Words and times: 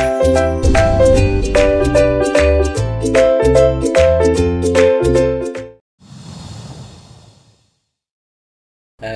À, 0.00 0.06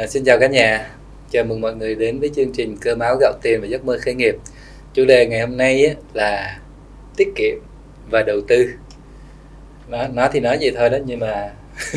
xin 0.08 0.24
chào 0.24 0.38
cả 0.40 0.46
nhà, 0.46 0.90
chào 1.30 1.44
mừng 1.44 1.60
mọi 1.60 1.76
người 1.76 1.94
đến 1.94 2.20
với 2.20 2.30
chương 2.36 2.52
trình 2.52 2.76
Cơm 2.80 2.98
áo 2.98 3.16
gạo 3.20 3.32
tiền 3.42 3.60
và 3.60 3.66
giấc 3.66 3.84
mơ 3.84 3.98
khởi 4.02 4.14
nghiệp. 4.14 4.34
Chủ 4.94 5.04
đề 5.04 5.26
ngày 5.26 5.40
hôm 5.40 5.56
nay 5.56 5.86
á, 5.86 5.94
là 6.14 6.60
tiết 7.16 7.28
kiệm 7.36 7.54
và 8.10 8.22
đầu 8.22 8.40
tư. 8.48 8.68
Nó, 9.88 10.08
nói 10.08 10.28
thì 10.32 10.40
nói 10.40 10.58
vậy 10.60 10.72
thôi 10.76 10.90
đó 10.90 10.98
nhưng 11.06 11.20
mà 11.20 11.52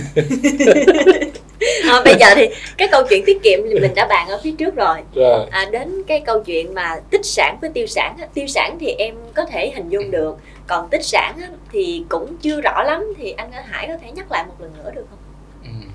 à, 1.89 2.01
bây 2.05 2.15
giờ 2.19 2.27
thì 2.35 2.47
cái 2.77 2.87
câu 2.91 3.03
chuyện 3.09 3.23
tiết 3.25 3.43
kiệm 3.43 3.59
mình 3.81 3.95
đã 3.95 4.07
bàn 4.07 4.27
ở 4.29 4.39
phía 4.43 4.51
trước 4.57 4.75
rồi 4.75 4.97
rồi 5.15 5.45
à, 5.51 5.65
đến 5.71 6.03
cái 6.07 6.19
câu 6.25 6.43
chuyện 6.43 6.73
mà 6.73 6.95
tích 7.11 7.25
sản 7.25 7.57
với 7.61 7.69
tiêu 7.73 7.87
sản 7.87 8.15
á, 8.19 8.27
tiêu 8.33 8.47
sản 8.47 8.77
thì 8.79 8.91
em 8.91 9.15
có 9.35 9.45
thể 9.45 9.71
hình 9.75 9.89
dung 9.89 10.11
được 10.11 10.37
còn 10.67 10.89
tích 10.89 11.05
sản 11.05 11.35
á, 11.41 11.47
thì 11.71 12.03
cũng 12.09 12.37
chưa 12.41 12.61
rõ 12.61 12.83
lắm 12.83 13.13
thì 13.17 13.31
anh 13.31 13.51
Hải 13.51 13.87
có 13.87 13.93
thể 14.01 14.11
nhắc 14.15 14.31
lại 14.31 14.43
một 14.47 14.53
lần 14.59 14.71
nữa 14.77 14.91
được 14.95 15.05
không? 15.09 15.19
ừ. 15.63 15.87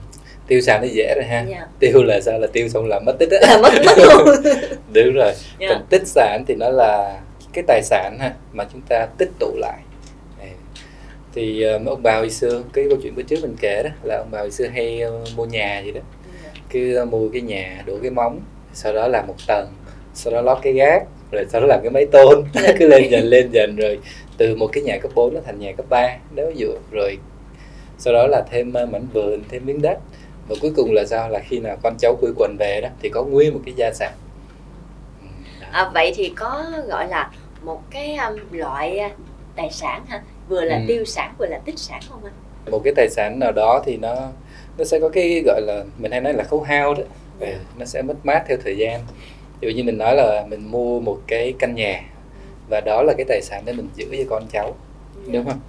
tiêu 0.46 0.60
sản 0.60 0.80
thì 0.82 0.88
dễ 0.88 1.14
rồi 1.16 1.24
ha. 1.24 1.44
Dạ. 1.48 1.66
Tiêu 1.78 2.02
là 2.02 2.20
sao 2.20 2.38
là 2.38 2.46
tiêu 2.52 2.68
xong 2.68 2.86
là 2.88 3.00
mất 3.00 3.16
tích 3.18 3.30
á. 3.30 3.58
mất 3.62 3.72
mất 3.86 3.98
luôn. 3.98 4.28
Đúng 4.92 5.14
rồi. 5.14 5.32
Dạ. 5.58 5.68
Còn 5.68 5.86
tích 5.90 6.06
sản 6.06 6.44
thì 6.48 6.54
nó 6.54 6.68
là 6.68 7.20
cái 7.52 7.64
tài 7.66 7.82
sản 7.82 8.18
ha 8.20 8.32
mà 8.52 8.64
chúng 8.72 8.80
ta 8.88 9.06
tích 9.18 9.30
tụ 9.38 9.52
lại. 9.56 9.78
Thì 11.34 11.62
ờ, 11.62 11.80
ông 11.86 12.02
bà 12.02 12.16
hồi 12.16 12.30
xưa 12.30 12.62
cái 12.72 12.86
câu 12.88 12.98
chuyện 13.02 13.14
bữa 13.14 13.22
trước 13.22 13.38
mình 13.42 13.56
kể 13.60 13.82
đó 13.82 13.90
là 14.02 14.18
ông 14.18 14.28
bà 14.30 14.38
hồi 14.38 14.50
xưa 14.50 14.66
hay 14.66 15.00
ờ, 15.00 15.24
mua 15.36 15.44
nhà 15.44 15.80
gì 15.80 15.92
đó. 15.92 16.00
Cứ 16.70 16.94
ờ, 16.94 17.04
mua 17.04 17.28
cái 17.28 17.42
nhà 17.42 17.82
đổ 17.86 17.98
cái 18.02 18.10
móng 18.10 18.40
sau 18.72 18.92
đó 18.92 19.08
làm 19.08 19.26
một 19.26 19.34
tầng 19.46 19.68
sau 20.14 20.32
đó 20.32 20.40
lót 20.40 20.58
cái 20.62 20.72
gác 20.72 21.02
rồi 21.32 21.46
sau 21.48 21.60
đó 21.60 21.66
làm 21.66 21.80
cái 21.82 21.90
máy 21.90 22.06
tôn. 22.12 22.44
Cứ 22.78 22.88
lên 22.88 23.10
dần 23.10 23.24
lên 23.24 23.50
dần 23.52 23.76
rồi 23.76 23.98
từ 24.36 24.56
một 24.56 24.66
cái 24.72 24.82
nhà 24.82 24.98
cấp 24.98 25.10
4 25.14 25.34
nó 25.34 25.40
thành 25.46 25.58
nhà 25.58 25.72
cấp 25.72 25.86
3 25.88 26.16
nếu 26.34 26.50
dụ 26.56 26.68
rồi 26.90 27.18
sau 27.98 28.14
đó 28.14 28.26
là 28.26 28.44
thêm 28.50 28.72
ờ, 28.72 28.86
mảnh 28.86 29.06
vườn 29.12 29.42
thêm 29.48 29.66
miếng 29.66 29.82
đất. 29.82 29.98
Và 30.48 30.56
cuối 30.60 30.72
cùng 30.76 30.92
là 30.92 31.04
sao? 31.06 31.28
Là 31.28 31.40
khi 31.48 31.58
nào 31.58 31.76
con 31.82 31.94
cháu 31.98 32.16
quây 32.20 32.32
quần 32.36 32.56
về 32.58 32.80
đó 32.82 32.88
thì 33.02 33.08
có 33.08 33.22
nguyên 33.22 33.54
một 33.54 33.60
cái 33.66 33.74
gia 33.76 33.92
sản. 33.92 34.12
À, 35.70 35.90
vậy 35.94 36.12
thì 36.16 36.32
có 36.36 36.64
gọi 36.88 37.08
là 37.08 37.30
một 37.62 37.82
cái 37.90 38.16
um, 38.16 38.38
loại 38.52 39.12
tài 39.56 39.70
sản 39.70 40.04
ha 40.08 40.22
vừa 40.48 40.60
là 40.64 40.76
Ừ. 40.76 40.82
tiêu 40.88 41.04
sản 41.04 41.34
vừa 41.38 41.46
là 41.46 41.58
tích 41.58 41.78
sản 41.78 42.00
không 42.08 42.24
anh? 42.24 42.32
một 42.70 42.80
cái 42.84 42.92
tài 42.96 43.08
sản 43.10 43.38
nào 43.38 43.52
đó 43.52 43.82
thì 43.86 43.96
nó 43.96 44.14
nó 44.78 44.84
sẽ 44.84 45.00
có 45.00 45.08
cái 45.08 45.42
gọi 45.46 45.60
là 45.62 45.84
mình 45.98 46.10
hay 46.12 46.20
nói 46.20 46.32
là 46.34 46.44
khấu 46.44 46.60
hao 46.60 46.94
đó. 46.94 47.02
Ừ, 47.40 47.46
nó 47.78 47.84
sẽ 47.84 48.02
mất 48.02 48.14
mát 48.24 48.44
theo 48.48 48.56
thời 48.64 48.76
gian. 48.76 49.00
Ví 49.60 49.68
dụ 49.68 49.76
như 49.76 49.84
mình 49.84 49.98
nói 49.98 50.16
là 50.16 50.46
mình 50.48 50.70
mua 50.70 51.00
một 51.00 51.18
cái 51.26 51.54
căn 51.58 51.74
nhà 51.74 52.02
và 52.70 52.80
đó 52.80 53.02
là 53.02 53.14
cái 53.16 53.24
tài 53.28 53.42
sản 53.42 53.62
để 53.66 53.72
mình 53.72 53.88
giữ 53.94 54.06
cho 54.10 54.24
con 54.30 54.42
cháu 54.52 54.74
đúng 55.32 55.44
không? 55.44 55.60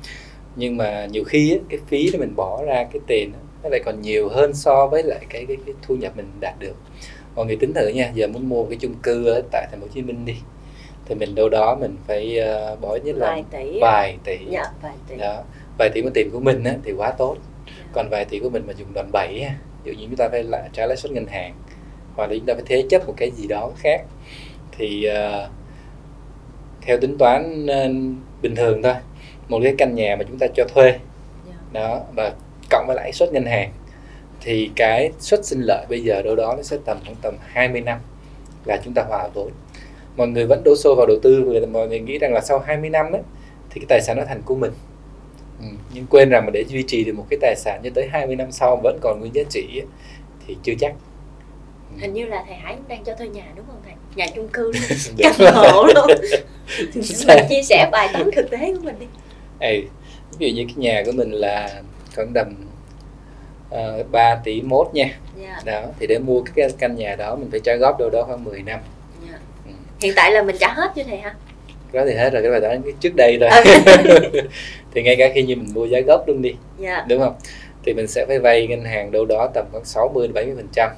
Nhưng 0.55 0.77
mà 0.77 1.05
nhiều 1.11 1.23
khi 1.23 1.51
á, 1.51 1.57
cái 1.69 1.79
phí 1.87 2.09
để 2.13 2.19
mình 2.19 2.35
bỏ 2.35 2.63
ra 2.65 2.83
cái 2.93 2.99
tiền 3.07 3.31
á, 3.33 3.39
nó 3.63 3.69
lại 3.69 3.81
còn 3.85 4.01
nhiều 4.01 4.29
hơn 4.29 4.53
so 4.53 4.87
với 4.87 5.03
lại 5.03 5.25
cái 5.29 5.45
cái, 5.47 5.57
cái 5.65 5.75
thu 5.81 5.95
nhập 5.95 6.13
mình 6.17 6.27
đạt 6.39 6.53
được. 6.59 6.75
Mọi 7.35 7.45
người 7.45 7.55
tính 7.55 7.73
thử 7.73 7.87
nha 7.87 8.11
giờ 8.15 8.27
muốn 8.27 8.49
mua 8.49 8.55
một 8.61 8.67
cái 8.69 8.77
chung 8.81 8.95
cư 9.03 9.25
ở 9.25 9.41
tại 9.51 9.67
thành 9.71 9.79
phố 9.79 9.85
Hồ 9.87 9.91
Chí 9.95 10.01
Minh 10.01 10.25
đi 10.25 10.35
thì 11.13 11.19
mình 11.19 11.35
đâu 11.35 11.49
đó 11.49 11.77
mình 11.79 11.95
phải 12.07 12.37
ờ, 12.37 12.75
bỏ 12.81 12.97
nhất 13.03 13.15
là 13.15 13.27
vài 13.27 13.43
tỷ 13.51 13.79
vài 13.81 14.17
tỷ. 14.23 14.37
Dạ 14.49 14.63
vài 14.81 14.93
tỷ. 15.07 15.15
Đó. 15.15 15.43
Vài 15.79 15.89
tỷ 15.93 16.01
mà 16.01 16.09
tiền 16.13 16.29
của 16.31 16.39
mình 16.39 16.63
á, 16.63 16.75
thì 16.83 16.91
quá 16.91 17.11
tốt. 17.11 17.37
Còn 17.93 18.09
vài 18.09 18.25
tỷ 18.25 18.39
của 18.39 18.49
mình 18.49 18.63
mà 18.67 18.73
dùng 18.73 18.93
đòn 18.93 19.05
bẩy 19.11 19.45
ví 19.83 19.91
dụ 19.91 19.99
như 19.99 20.05
chúng 20.07 20.15
ta 20.15 20.29
phải 20.31 20.43
là 20.43 20.69
trả 20.73 20.85
lãi 20.85 20.97
suất 20.97 21.11
ngân 21.11 21.25
hàng 21.27 21.53
hoặc 22.15 22.29
là 22.29 22.35
chúng 22.37 22.45
ta 22.45 22.53
phải 22.53 22.63
thế 22.65 22.83
chấp 22.89 23.07
một 23.07 23.13
cái 23.17 23.31
gì 23.31 23.47
đó 23.47 23.71
khác 23.77 24.01
thì 24.71 25.03
ờ, 25.03 25.49
theo 26.81 26.97
tính 26.99 27.17
toán 27.17 27.67
ờ, 27.67 27.87
bình 28.41 28.55
thường 28.55 28.83
thôi. 28.83 28.95
Một 29.47 29.59
cái 29.63 29.75
căn 29.77 29.95
nhà 29.95 30.15
mà 30.19 30.23
chúng 30.23 30.37
ta 30.39 30.47
cho 30.55 30.63
thuê. 30.73 30.91
Dạ. 31.47 31.53
đó 31.71 32.01
và 32.15 32.33
cộng 32.69 32.87
với 32.87 32.95
lãi 32.95 33.11
suất 33.13 33.33
ngân 33.33 33.45
hàng 33.45 33.71
thì 34.41 34.69
cái 34.75 35.11
suất 35.19 35.45
sinh 35.45 35.61
lợi 35.61 35.85
bây 35.89 36.03
giờ 36.03 36.21
đâu 36.21 36.35
đó 36.35 36.53
nó 36.57 36.63
sẽ 36.63 36.77
tầm 36.85 36.97
khoảng 37.03 37.15
tầm 37.21 37.35
20 37.39 37.81
năm 37.81 37.99
là 38.65 38.77
chúng 38.85 38.93
ta 38.93 39.03
hòa 39.03 39.27
vốn 39.33 39.51
mọi 40.17 40.27
người 40.27 40.45
vẫn 40.45 40.63
đổ 40.63 40.75
xô 40.75 40.95
vào 40.95 41.05
đầu 41.05 41.17
tư 41.23 41.43
vì 41.47 41.65
mọi 41.65 41.87
người 41.87 41.99
nghĩ 41.99 42.17
rằng 42.17 42.33
là 42.33 42.41
sau 42.41 42.59
20 42.59 42.89
năm 42.89 43.11
ấy, 43.11 43.21
thì 43.69 43.81
cái 43.81 43.85
tài 43.89 44.01
sản 44.01 44.17
nó 44.17 44.23
thành 44.27 44.41
của 44.45 44.55
mình. 44.55 44.71
Ừ. 45.59 45.65
nhưng 45.93 46.05
quên 46.09 46.29
rằng 46.29 46.45
mà 46.45 46.51
để 46.53 46.63
duy 46.67 46.83
trì 46.87 47.03
được 47.03 47.13
một 47.15 47.25
cái 47.29 47.39
tài 47.41 47.55
sản 47.55 47.81
cho 47.83 47.89
tới 47.95 48.07
20 48.11 48.35
năm 48.35 48.51
sau 48.51 48.79
vẫn 48.83 48.97
còn 49.01 49.19
nguyên 49.19 49.35
giá 49.35 49.43
trị 49.49 49.67
ấy, 49.79 49.87
thì 50.47 50.57
chưa 50.63 50.73
chắc. 50.79 50.93
Ừ. 51.95 52.01
hình 52.01 52.13
như 52.13 52.25
là 52.25 52.43
thầy 52.47 52.55
Hải 52.55 52.77
đang 52.87 53.03
cho 53.03 53.15
thuê 53.15 53.27
nhà 53.27 53.45
đúng 53.55 53.65
không 53.67 53.81
thầy? 53.85 53.93
Nhà 54.15 54.25
chung 54.35 54.47
cư 54.47 54.71
Đúng 55.17 55.17
căn 55.39 55.53
hộ 55.55 55.83
luôn 55.83 56.07
mình 57.27 57.45
chia 57.49 57.61
sẻ 57.63 57.89
vài 57.91 58.09
tháng 58.13 58.29
thực 58.35 58.51
tế 58.51 58.73
của 58.73 58.81
mình 58.83 58.95
đi. 58.99 59.05
Ê, 59.59 59.81
ví 60.37 60.49
dụ 60.49 60.55
như 60.55 60.65
cái 60.67 60.75
nhà 60.77 61.03
của 61.05 61.11
mình 61.11 61.31
là 61.31 61.81
khoảng 62.15 62.33
tầm 62.33 62.55
uh, 63.69 64.11
3 64.11 64.35
tỷ 64.43 64.61
mốt 64.61 64.87
nha. 64.93 65.19
Dạ. 65.41 65.61
Đó 65.65 65.81
thì 65.99 66.07
để 66.07 66.19
mua 66.19 66.43
cái 66.55 66.69
căn 66.77 66.95
nhà 66.95 67.15
đó 67.15 67.35
mình 67.35 67.51
phải 67.51 67.59
trả 67.59 67.75
góp 67.75 67.99
đâu 67.99 68.09
đó 68.09 68.23
khoảng 68.23 68.43
10 68.43 68.61
năm. 68.61 68.79
dạ. 68.83 68.92
Hiện 70.03 70.13
tại 70.15 70.31
là 70.31 70.43
mình 70.43 70.55
trả 70.59 70.73
hết 70.73 70.91
chưa 70.95 71.03
thầy 71.03 71.17
hả? 71.17 71.35
Đó 71.93 72.03
thì 72.05 72.13
hết 72.13 72.29
rồi 72.33 72.41
cái 72.41 72.51
bài 72.51 72.61
toán 72.61 72.81
trước 72.99 73.15
đây 73.15 73.37
rồi 73.37 73.49
thì 74.93 75.03
ngay 75.03 75.15
cả 75.15 75.29
khi 75.33 75.43
như 75.43 75.55
mình 75.55 75.73
mua 75.73 75.85
giá 75.85 75.99
gốc 75.99 76.23
luôn 76.27 76.41
đi 76.41 76.55
dạ. 76.79 77.05
đúng 77.09 77.19
không? 77.19 77.35
Thì 77.85 77.93
mình 77.93 78.07
sẽ 78.07 78.25
phải 78.25 78.39
vay 78.39 78.67
ngân 78.67 78.83
hàng 78.85 79.11
đâu 79.11 79.25
đó 79.25 79.49
tầm 79.53 79.65
khoảng 79.71 79.85
60 79.85 80.27
đến 80.27 80.33
70 80.33 80.55
phần 80.55 80.67
trăm. 80.73 80.91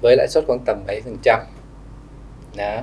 Với 0.00 0.16
lãi 0.16 0.28
suất 0.28 0.44
khoảng 0.46 0.58
tầm 0.66 0.82
7 0.86 1.00
phần 1.00 1.16
trăm. 1.22 1.40
Đó. 2.56 2.82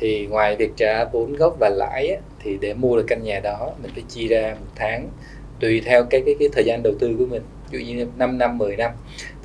Thì 0.00 0.26
ngoài 0.26 0.56
việc 0.56 0.70
trả 0.76 1.04
vốn 1.04 1.36
gốc 1.36 1.56
và 1.60 1.68
lãi 1.68 2.08
á, 2.08 2.16
thì 2.42 2.58
để 2.60 2.74
mua 2.74 2.96
được 2.96 3.04
căn 3.08 3.22
nhà 3.22 3.40
đó 3.40 3.70
mình 3.82 3.90
phải 3.94 4.02
chi 4.08 4.28
ra 4.28 4.54
một 4.60 4.72
tháng 4.74 5.08
tùy 5.60 5.82
theo 5.84 6.04
cái 6.04 6.22
cái 6.26 6.36
cái 6.38 6.48
thời 6.52 6.64
gian 6.64 6.82
đầu 6.82 6.94
tư 6.98 7.14
của 7.18 7.26
mình. 7.26 7.42
Ví 7.70 7.78
dụ 7.78 7.94
như 7.94 8.06
5 8.16 8.38
năm 8.38 8.58
10 8.58 8.76
năm 8.76 8.90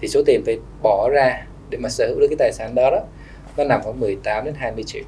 thì 0.01 0.07
số 0.07 0.21
tiền 0.25 0.41
phải 0.45 0.57
bỏ 0.83 1.09
ra 1.09 1.45
để 1.69 1.77
mà 1.77 1.89
sở 1.89 2.07
hữu 2.07 2.19
được 2.19 2.27
cái 2.29 2.37
tài 2.39 2.51
sản 2.53 2.75
đó 2.75 2.89
đó 2.91 2.99
nó 3.57 3.63
nằm 3.63 3.81
khoảng 3.83 3.99
18 3.99 4.45
đến 4.45 4.53
20 4.57 4.83
triệu 4.87 5.03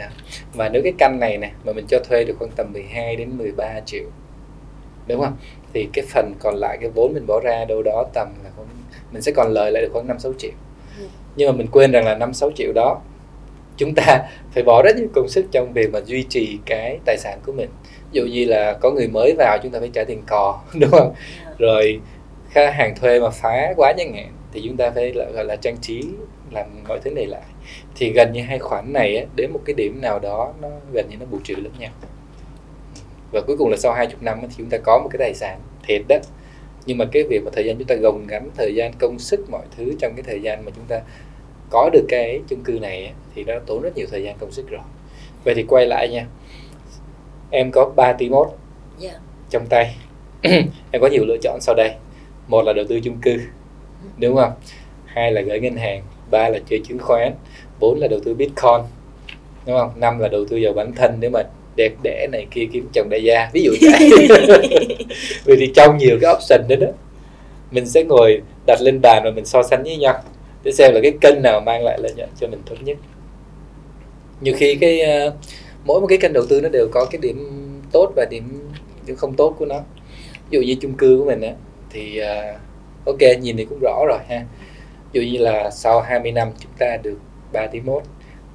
dạ. 0.00 0.10
Và 0.54 0.68
nếu 0.68 0.82
cái 0.82 0.92
căn 0.98 1.20
này 1.20 1.38
này 1.38 1.52
mà 1.64 1.72
mình 1.72 1.86
cho 1.88 1.98
thuê 2.08 2.24
được 2.24 2.34
khoảng 2.38 2.50
tầm 2.56 2.72
12 2.72 3.16
đến 3.16 3.38
13 3.38 3.80
triệu 3.86 4.04
đúng 5.10 5.20
không? 5.20 5.36
Thì 5.72 5.88
cái 5.92 6.04
phần 6.08 6.34
còn 6.40 6.54
lại 6.56 6.78
cái 6.80 6.90
vốn 6.94 7.14
mình 7.14 7.26
bỏ 7.26 7.40
ra 7.44 7.64
đâu 7.64 7.82
đó 7.82 8.04
tầm 8.14 8.28
là 8.44 8.50
khoảng, 8.56 8.68
mình 9.12 9.22
sẽ 9.22 9.32
còn 9.32 9.52
lời 9.52 9.72
lại 9.72 9.82
được 9.82 9.88
khoảng 9.92 10.06
5 10.06 10.18
6 10.18 10.32
triệu. 10.38 10.50
Ừ. 10.98 11.04
nhưng 11.36 11.50
mà 11.50 11.56
mình 11.56 11.66
quên 11.72 11.90
rằng 11.90 12.04
là 12.04 12.14
5 12.14 12.34
6 12.34 12.50
triệu 12.56 12.72
đó 12.72 13.00
chúng 13.76 13.94
ta 13.94 14.18
phải 14.54 14.62
bỏ 14.62 14.82
rất 14.82 14.96
nhiều 14.96 15.08
công 15.14 15.28
sức 15.28 15.46
trong 15.50 15.72
việc 15.72 15.92
mà 15.92 16.00
duy 16.00 16.22
trì 16.28 16.58
cái 16.66 16.98
tài 17.04 17.16
sản 17.18 17.38
của 17.46 17.52
mình. 17.52 17.68
Ví 18.12 18.20
dụ 18.20 18.26
như 18.26 18.44
là 18.44 18.72
có 18.72 18.90
người 18.90 19.08
mới 19.08 19.34
vào 19.38 19.58
chúng 19.62 19.72
ta 19.72 19.80
phải 19.80 19.90
trả 19.92 20.04
tiền 20.04 20.22
cò 20.26 20.60
đúng 20.80 20.90
không? 20.90 21.14
Dạ. 21.46 21.52
Rồi 21.58 22.00
khách 22.50 22.74
hàng 22.74 22.94
thuê 22.96 23.20
mà 23.20 23.30
phá 23.30 23.72
quá 23.76 23.92
chẳng 23.98 24.14
hạn 24.14 24.32
thì 24.52 24.62
chúng 24.64 24.76
ta 24.76 24.90
phải 24.90 25.12
là, 25.12 25.24
gọi 25.30 25.44
là 25.44 25.56
trang 25.56 25.76
trí 25.80 26.02
làm 26.52 26.66
mọi 26.88 27.00
thứ 27.04 27.10
này 27.10 27.26
lại. 27.26 27.42
Thì 27.94 28.12
gần 28.12 28.32
như 28.32 28.42
hai 28.42 28.58
khoản 28.58 28.92
này 28.92 29.26
đến 29.36 29.50
một 29.52 29.60
cái 29.64 29.74
điểm 29.74 30.00
nào 30.00 30.18
đó 30.18 30.52
nó 30.60 30.68
gần 30.92 31.06
như 31.10 31.16
nó 31.20 31.26
bù 31.30 31.38
trừ 31.44 31.54
lẫn 31.54 31.72
nhau. 31.78 31.90
Và 33.32 33.40
cuối 33.46 33.56
cùng 33.56 33.70
là 33.70 33.76
sau 33.76 33.92
20 33.92 34.16
năm 34.20 34.38
thì 34.42 34.54
chúng 34.58 34.68
ta 34.70 34.78
có 34.78 34.98
một 34.98 35.08
cái 35.12 35.18
tài 35.18 35.34
sản 35.34 35.60
thiệt 35.82 36.02
đó. 36.08 36.16
Nhưng 36.86 36.98
mà 36.98 37.04
cái 37.12 37.22
việc 37.22 37.42
mà 37.44 37.50
thời 37.54 37.64
gian 37.64 37.78
chúng 37.78 37.86
ta 37.86 37.94
gồng 37.94 38.26
gánh 38.26 38.50
thời 38.56 38.74
gian 38.74 38.92
công 38.98 39.18
sức 39.18 39.50
mọi 39.50 39.62
thứ 39.76 39.92
trong 39.98 40.12
cái 40.16 40.22
thời 40.22 40.42
gian 40.42 40.64
mà 40.64 40.70
chúng 40.76 40.84
ta 40.88 41.00
có 41.70 41.90
được 41.92 42.04
cái 42.08 42.40
chung 42.48 42.62
cư 42.64 42.72
này 42.72 43.12
thì 43.34 43.44
nó 43.44 43.54
tốn 43.66 43.82
rất 43.82 43.96
nhiều 43.96 44.06
thời 44.10 44.22
gian 44.22 44.36
công 44.38 44.52
sức 44.52 44.68
rồi. 44.68 44.80
Vậy 45.44 45.54
thì 45.54 45.64
quay 45.68 45.86
lại 45.86 46.08
nha. 46.08 46.26
Em 47.50 47.70
có 47.70 47.92
3 47.96 48.12
tỷ 48.12 48.28
mốt 48.28 48.48
dạ. 48.98 49.12
trong 49.50 49.66
tay. 49.66 49.96
Em 50.92 51.02
có 51.02 51.08
nhiều 51.12 51.24
lựa 51.24 51.36
chọn 51.42 51.58
sau 51.60 51.74
đây. 51.74 51.94
Một 52.48 52.62
là 52.62 52.72
đầu 52.72 52.84
tư 52.88 53.00
chung 53.00 53.16
cư 53.22 53.38
đúng 54.18 54.36
không? 54.36 54.52
Hai 55.04 55.32
là 55.32 55.40
gửi 55.40 55.60
ngân 55.60 55.76
hàng 55.76 56.02
ba 56.30 56.48
là 56.48 56.58
chơi 56.70 56.80
chứng 56.88 56.98
khoán 56.98 57.32
bốn 57.80 57.98
là 57.98 58.08
đầu 58.08 58.20
tư 58.24 58.34
bitcoin 58.34 58.80
đúng 59.66 59.78
không? 59.78 59.90
Năm 59.96 60.18
là 60.18 60.28
đầu 60.28 60.44
tư 60.44 60.58
vào 60.62 60.72
bản 60.72 60.92
thân 60.96 61.16
nếu 61.20 61.30
mà 61.30 61.42
đẹp 61.76 61.92
đẽ 62.02 62.26
này 62.32 62.46
kia 62.50 62.66
kiếm 62.72 62.88
chồng 62.92 63.08
đại 63.10 63.22
gia 63.22 63.50
ví 63.52 63.62
dụ 63.62 63.72
vậy. 63.80 64.10
Vì 65.44 65.56
thì 65.56 65.72
trong 65.74 65.98
nhiều 65.98 66.18
cái 66.20 66.34
option 66.34 66.68
đó 66.68 66.76
đó 66.86 66.92
mình 67.70 67.86
sẽ 67.86 68.04
ngồi 68.04 68.42
đặt 68.66 68.80
lên 68.80 69.00
bàn 69.02 69.22
và 69.24 69.30
mình 69.30 69.44
so 69.44 69.62
sánh 69.62 69.82
với 69.82 69.96
nhau 69.96 70.14
để 70.64 70.72
xem 70.72 70.94
là 70.94 71.00
cái 71.02 71.12
kênh 71.20 71.42
nào 71.42 71.60
mang 71.60 71.84
lại 71.84 71.98
lợi 72.02 72.12
nhuận 72.16 72.28
cho 72.40 72.46
mình 72.48 72.60
tốt 72.70 72.76
nhất. 72.84 72.96
Nhiều 74.40 74.54
khi 74.56 74.74
cái 74.74 75.00
ờ, 75.00 75.32
mỗi 75.84 76.00
một 76.00 76.06
cái 76.06 76.18
kênh 76.18 76.32
đầu 76.32 76.44
tư 76.48 76.60
nó 76.60 76.68
đều 76.68 76.88
có 76.92 77.06
cái 77.10 77.18
điểm 77.22 77.48
tốt 77.92 78.12
và 78.16 78.26
điểm 78.30 78.70
điểm 79.06 79.16
không 79.16 79.34
tốt 79.34 79.54
của 79.58 79.66
nó. 79.66 79.80
Ví 80.50 80.58
dụ 80.58 80.62
như 80.62 80.74
chung 80.80 80.94
cư 80.94 81.16
của 81.18 81.24
mình 81.24 81.40
á 81.40 81.52
thì 81.90 82.18
ờ, 82.18 82.54
ok 83.06 83.20
nhìn 83.40 83.56
thì 83.56 83.64
cũng 83.64 83.78
rõ 83.82 84.04
rồi 84.08 84.18
ha 84.28 84.44
dụ 85.12 85.20
như 85.20 85.38
là 85.38 85.70
sau 85.70 86.00
20 86.00 86.32
năm 86.32 86.48
chúng 86.58 86.72
ta 86.78 86.96
được 87.02 87.18
3 87.52 87.66
tỷ 87.66 87.80
mốt 87.80 88.02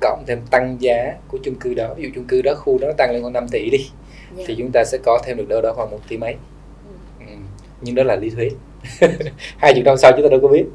cộng 0.01 0.23
thêm 0.27 0.41
tăng 0.51 0.77
giá 0.79 1.13
của 1.27 1.37
chung 1.43 1.55
cư 1.55 1.73
đó 1.73 1.93
ví 1.93 2.03
dụ 2.03 2.09
chung 2.15 2.25
cư 2.25 2.41
đó 2.41 2.53
khu 2.55 2.77
đó 2.77 2.87
nó 2.87 2.93
tăng 2.97 3.11
lên 3.11 3.21
khoảng 3.21 3.33
5 3.33 3.47
tỷ 3.51 3.69
đi 3.69 3.89
dạ. 4.37 4.43
thì 4.47 4.55
chúng 4.57 4.71
ta 4.71 4.83
sẽ 4.83 4.97
có 5.05 5.19
thêm 5.25 5.37
được 5.37 5.47
đâu 5.47 5.61
đó 5.61 5.73
khoảng 5.73 5.91
một 5.91 5.99
tỷ 6.07 6.17
mấy. 6.17 6.35
Ừ. 7.19 7.25
ừ. 7.27 7.33
nhưng 7.81 7.95
đó 7.95 8.03
là 8.03 8.15
lý 8.15 8.29
thuyết. 8.29 8.53
Hai 9.57 9.73
chục 9.73 9.83
năm 9.85 9.97
sau 9.97 10.11
chúng 10.11 10.23
ta 10.23 10.29
đâu 10.29 10.39
có 10.41 10.47
biết. 10.47 10.65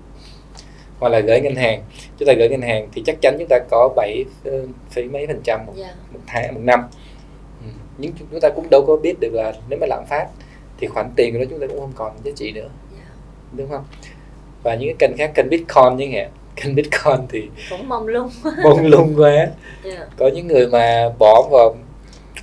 Hoặc 0.98 1.08
là 1.08 1.20
gửi 1.20 1.40
ngân 1.40 1.54
hàng 1.54 1.82
chúng 2.18 2.26
ta 2.26 2.32
gửi 2.32 2.48
ngân 2.48 2.62
hàng 2.62 2.88
thì 2.92 3.02
chắc 3.06 3.16
chắn 3.22 3.36
chúng 3.38 3.48
ta 3.48 3.58
có 3.70 3.88
7 3.96 4.24
ờ, 4.44 4.66
phẩy 4.90 5.04
mấy 5.04 5.26
phần 5.26 5.40
trăm 5.44 5.66
một, 5.66 5.72
dạ. 5.76 5.94
một 6.12 6.20
tháng 6.26 6.54
một 6.54 6.60
năm. 6.64 6.80
Ừ. 7.60 7.70
nhưng 7.98 8.12
chúng 8.30 8.40
ta 8.40 8.48
cũng 8.48 8.66
đâu 8.70 8.84
có 8.86 8.96
biết 8.96 9.20
được 9.20 9.32
là 9.32 9.52
nếu 9.68 9.78
mà 9.80 9.86
lạm 9.86 10.04
phát 10.08 10.26
thì 10.78 10.86
khoản 10.86 11.10
tiền 11.16 11.32
của 11.32 11.38
đó 11.38 11.44
chúng 11.50 11.60
ta 11.60 11.66
cũng 11.66 11.80
không 11.80 11.92
còn 11.94 12.12
giá 12.24 12.32
trị 12.36 12.52
nữa. 12.52 12.68
Dạ. 12.92 13.04
Đúng 13.52 13.70
không 13.70 13.84
và 14.62 14.74
những 14.74 14.96
cái 14.96 15.08
kênh 15.08 15.16
khác 15.16 15.32
kênh 15.34 15.48
bitcoin 15.48 15.98
chẳng 15.98 16.12
hạn. 16.12 16.30
Kênh 16.56 16.74
bitcoin 16.74 17.16
thì 17.28 17.48
cũng 17.70 17.88
mong 17.88 18.08
lung 18.08 18.30
mông 18.62 18.86
lung 18.86 19.14
quá. 19.16 19.46
Dạ. 19.84 20.06
Có 20.16 20.30
những 20.34 20.46
người 20.46 20.66
mà 20.66 21.08
bỏ 21.18 21.48
vào 21.50 21.74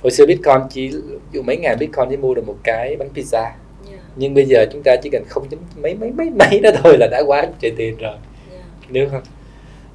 hồi 0.02 0.10
xưa 0.10 0.26
bitcoin 0.26 0.60
chỉ 0.70 0.92
dụ 1.32 1.42
mấy 1.42 1.56
ngàn 1.56 1.78
bitcoin 1.78 2.08
để 2.10 2.16
mua 2.16 2.34
được 2.34 2.46
một 2.46 2.56
cái 2.62 2.96
bánh 2.96 3.08
pizza. 3.14 3.50
Dạ. 3.90 3.98
Nhưng 4.16 4.34
bây 4.34 4.44
giờ 4.44 4.66
chúng 4.72 4.82
ta 4.82 4.96
chỉ 5.02 5.10
cần 5.10 5.24
không 5.28 5.48
chấm 5.50 5.60
mấy 5.76 5.94
mấy 5.94 6.10
mấy 6.10 6.30
mấy 6.30 6.60
đó 6.60 6.70
thôi 6.82 6.96
là 6.98 7.08
đã 7.10 7.22
quá 7.26 7.46
trời 7.60 7.72
tiền 7.76 7.96
rồi. 7.96 8.16
Dạ. 8.52 8.60
Đúng 8.88 9.10
không? 9.10 9.22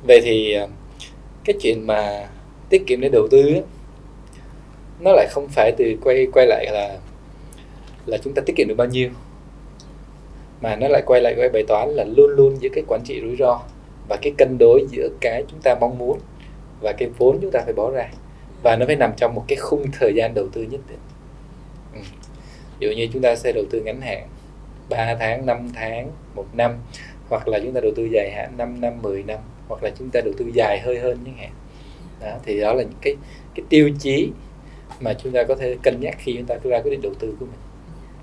Vậy 0.07 0.21
thì 0.23 0.53
à, 0.53 0.67
cái 1.45 1.55
chuyện 1.61 1.87
mà 1.87 2.27
tiết 2.69 2.83
kiệm 2.87 3.01
để 3.01 3.09
đầu 3.09 3.27
tư 3.31 3.53
nó 4.99 5.11
lại 5.11 5.27
không 5.31 5.47
phải 5.47 5.71
từ 5.77 5.95
quay 6.03 6.27
quay 6.33 6.47
lại 6.47 6.67
là 6.71 6.97
là 8.05 8.17
chúng 8.23 8.33
ta 8.33 8.41
tiết 8.45 8.53
kiệm 8.55 8.67
được 8.67 8.75
bao 8.77 8.87
nhiêu 8.87 9.09
mà 10.63 10.75
nó 10.75 10.87
lại 10.87 11.03
quay 11.05 11.21
lại 11.21 11.35
với 11.35 11.49
bài 11.49 11.63
toán 11.67 11.89
là 11.89 12.03
luôn 12.03 12.31
luôn 12.31 12.57
giữa 12.61 12.69
cái 12.73 12.83
quản 12.87 13.01
trị 13.03 13.21
rủi 13.21 13.35
ro 13.35 13.61
và 14.07 14.15
cái 14.21 14.33
cân 14.37 14.57
đối 14.59 14.85
giữa 14.91 15.09
cái 15.21 15.43
chúng 15.47 15.61
ta 15.61 15.75
mong 15.81 15.97
muốn 15.97 16.19
và 16.81 16.91
cái 16.91 17.09
vốn 17.17 17.39
chúng 17.41 17.51
ta 17.51 17.61
phải 17.65 17.73
bỏ 17.73 17.91
ra. 17.91 18.09
Và 18.63 18.75
nó 18.75 18.85
phải 18.85 18.95
nằm 18.95 19.11
trong 19.17 19.35
một 19.35 19.43
cái 19.47 19.55
khung 19.55 19.85
thời 19.99 20.13
gian 20.15 20.33
đầu 20.33 20.47
tư 20.53 20.61
nhất 20.61 20.81
định. 20.89 20.99
Ừ. 21.93 21.99
ví 22.79 22.87
dụ 22.87 22.93
như 22.97 23.07
chúng 23.13 23.21
ta 23.21 23.35
sẽ 23.35 23.51
đầu 23.51 23.63
tư 23.69 23.81
ngắn 23.81 24.01
hạn 24.01 24.27
3 24.89 25.15
tháng 25.19 25.45
5 25.45 25.69
tháng 25.73 26.11
một 26.35 26.45
năm 26.53 26.77
hoặc 27.29 27.47
là 27.47 27.59
chúng 27.59 27.73
ta 27.73 27.81
đầu 27.81 27.91
tư 27.95 28.07
dài 28.11 28.31
hạn 28.35 28.53
5 28.57 28.81
năm 28.81 28.93
10 29.01 29.23
năm 29.23 29.39
hoặc 29.67 29.83
là 29.83 29.89
chúng 29.99 30.09
ta 30.09 30.21
đầu 30.21 30.33
tư 30.37 30.45
dài 30.53 30.79
hơi 30.83 30.99
hơn 30.99 31.17
chẳng 31.25 31.37
hạn. 31.37 31.51
Đó, 32.21 32.37
thì 32.45 32.59
đó 32.59 32.73
là 32.73 32.83
những 32.83 32.99
cái 33.01 33.15
cái 33.55 33.65
tiêu 33.69 33.89
chí 33.99 34.29
mà 34.99 35.13
chúng 35.13 35.31
ta 35.31 35.43
có 35.43 35.55
thể 35.55 35.75
cân 35.83 35.99
nhắc 35.99 36.15
khi 36.19 36.35
chúng 36.37 36.45
ta 36.45 36.55
ra 36.63 36.81
quyết 36.81 36.91
định 36.91 37.01
đầu 37.01 37.13
tư 37.19 37.35
của 37.39 37.45
mình. 37.45 37.59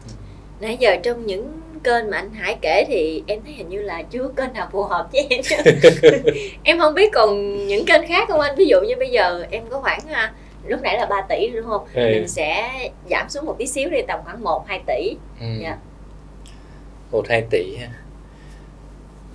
Ừ. 0.07 0.13
Nãy 0.61 0.77
giờ 0.81 0.97
trong 1.03 1.27
những 1.27 1.61
kênh 1.85 2.11
mà 2.11 2.17
anh 2.17 2.31
Hải 2.33 2.59
kể 2.61 2.85
thì 2.89 3.23
em 3.27 3.41
thấy 3.45 3.53
hình 3.53 3.69
như 3.69 3.83
là 3.83 4.03
chưa 4.03 4.23
có 4.23 4.29
kênh 4.45 4.53
nào 4.53 4.69
phù 4.73 4.83
hợp 4.83 5.09
với 5.13 5.27
em 5.31 5.41
em 6.65 6.79
không 6.79 6.95
biết 6.95 7.11
còn 7.13 7.57
những 7.67 7.85
kênh 7.87 8.07
khác 8.09 8.29
không 8.29 8.41
anh 8.41 8.55
ví 8.57 8.67
dụ 8.67 8.81
như 8.81 8.95
bây 8.99 9.11
giờ 9.11 9.45
em 9.51 9.63
có 9.71 9.81
khoảng 9.81 10.01
à, 10.09 10.33
lúc 10.67 10.81
nãy 10.83 10.97
là 10.99 11.07
3 11.07 11.21
tỷ 11.29 11.51
đúng 11.51 11.65
không 11.67 11.85
Ừ. 11.95 12.01
mình 12.15 12.29
sẽ 12.29 12.71
giảm 13.11 13.29
xuống 13.29 13.45
một 13.47 13.55
tí 13.59 13.67
xíu 13.67 13.91
đi 13.91 13.99
tầm 14.09 14.21
khoảng 14.25 14.43
1 14.45 14.65
2 14.67 14.81
tỷ 14.87 15.15
ừ. 15.41 15.47
Dạ. 15.63 15.77
một 17.13 17.29
hai 17.29 17.45
tỷ 17.51 17.77
ha 17.77 17.89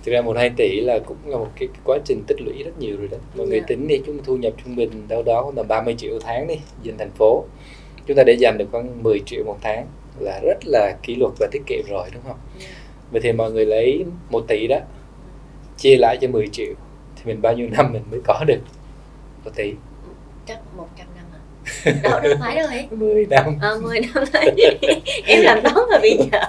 thực 0.04 0.12
ra 0.12 0.20
một 0.20 0.36
hai 0.36 0.50
tỷ 0.56 0.80
là 0.80 0.98
cũng 1.06 1.16
là 1.26 1.36
một 1.36 1.48
cái 1.58 1.68
quá 1.84 1.98
trình 2.04 2.22
tích 2.26 2.40
lũy 2.40 2.62
rất 2.62 2.78
nhiều 2.78 2.96
rồi 2.98 3.08
đó 3.08 3.16
mọi 3.36 3.46
người 3.46 3.60
Dạ. 3.60 3.64
tính 3.68 3.88
đi 3.88 4.00
chúng 4.06 4.18
thu 4.24 4.36
nhập 4.36 4.52
trung 4.64 4.76
bình 4.76 4.90
đâu 5.08 5.22
đó 5.22 5.42
khoảng 5.42 5.54
tầm 5.56 5.68
30 5.68 5.94
triệu 5.98 6.18
tháng 6.20 6.46
đi 6.46 6.54
dân 6.82 6.98
thành 6.98 7.10
phố 7.10 7.44
chúng 8.06 8.16
ta 8.16 8.22
để 8.26 8.32
dành 8.32 8.58
được 8.58 8.66
khoảng 8.72 9.02
10 9.02 9.20
triệu 9.26 9.44
một 9.44 9.56
tháng 9.62 9.86
là 10.20 10.40
rất 10.44 10.58
là 10.66 10.96
kỷ 11.02 11.14
luật 11.16 11.32
và 11.40 11.46
tiết 11.52 11.62
kiệm 11.66 11.82
rồi 11.88 12.08
đúng 12.14 12.22
không? 12.26 12.36
Vậy 13.10 13.20
thì 13.24 13.32
mọi 13.32 13.52
người 13.52 13.66
lấy 13.66 14.04
1 14.30 14.44
tỷ 14.48 14.66
đó 14.66 14.76
chia 15.78 15.96
lại 15.96 16.18
cho 16.20 16.28
10 16.28 16.48
triệu 16.52 16.74
thì 17.16 17.22
mình 17.24 17.42
bao 17.42 17.52
nhiêu 17.54 17.68
năm 17.70 17.92
mình 17.92 18.02
mới 18.10 18.20
có 18.24 18.44
được 18.46 18.58
1 19.44 19.50
tỷ? 19.56 19.72
Chắc 20.46 20.58
100 20.76 21.06
năm 21.16 21.24
à. 21.32 21.40
Đâu 22.10 22.20
đâu 22.20 22.32
phải 22.40 22.56
đâu 22.56 22.66
ấy 22.66 22.86
10 22.90 23.26
năm. 23.30 23.58
À, 23.62 23.70
10 23.82 24.00
năm 24.00 24.24
thôi. 24.32 24.42
Em 25.26 25.42
làm 25.42 25.62
toán 25.62 25.74
rồi 25.74 25.98
bây 26.00 26.18
giờ. 26.18 26.40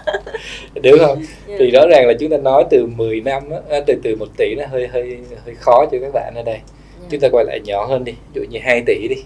Đúng 0.84 1.00
không? 1.00 1.24
Dạ. 1.48 1.56
thì 1.60 1.72
rõ 1.72 1.88
ràng 1.92 2.08
là 2.08 2.14
chúng 2.20 2.30
ta 2.30 2.38
nói 2.38 2.66
từ 2.70 2.86
10 2.86 3.22
năm 3.22 3.50
á, 3.50 3.58
à, 3.70 3.80
từ 3.88 3.94
từ 4.04 4.16
1 4.16 4.26
tỷ 4.38 4.56
nó 4.56 4.66
hơi 4.66 4.88
hơi 4.88 5.18
hơi 5.46 5.56
khó 5.56 5.86
cho 5.92 5.98
các 6.02 6.12
bạn 6.14 6.34
ở 6.36 6.44
đây. 6.44 6.60
Dạ. 7.02 7.08
chúng 7.10 7.20
ta 7.20 7.28
quay 7.32 7.46
lại 7.46 7.60
nhỏ 7.66 7.86
hơn 7.86 8.04
đi 8.04 8.12
ví 8.12 8.42
dụ 8.42 8.48
như 8.50 8.60
2 8.64 8.84
tỷ 8.86 9.08
đi. 9.08 9.24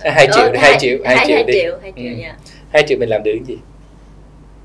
À, 0.00 0.10
2 0.14 0.28
triệu 0.34 0.52
đi 0.52 0.58
2 0.58 0.76
triệu 0.78 0.98
2 1.04 1.26
triệu 1.26 1.38
đi. 1.46 1.52
triệu 1.52 1.78
2 1.82 1.92
triệu 1.96 2.04
Ừ. 2.04 2.18
dạ. 2.22 2.36
2 2.72 2.82
triệu 2.88 2.98
mình 2.98 3.08
làm 3.08 3.22
được 3.22 3.32
cái 3.34 3.44
gì 3.46 3.58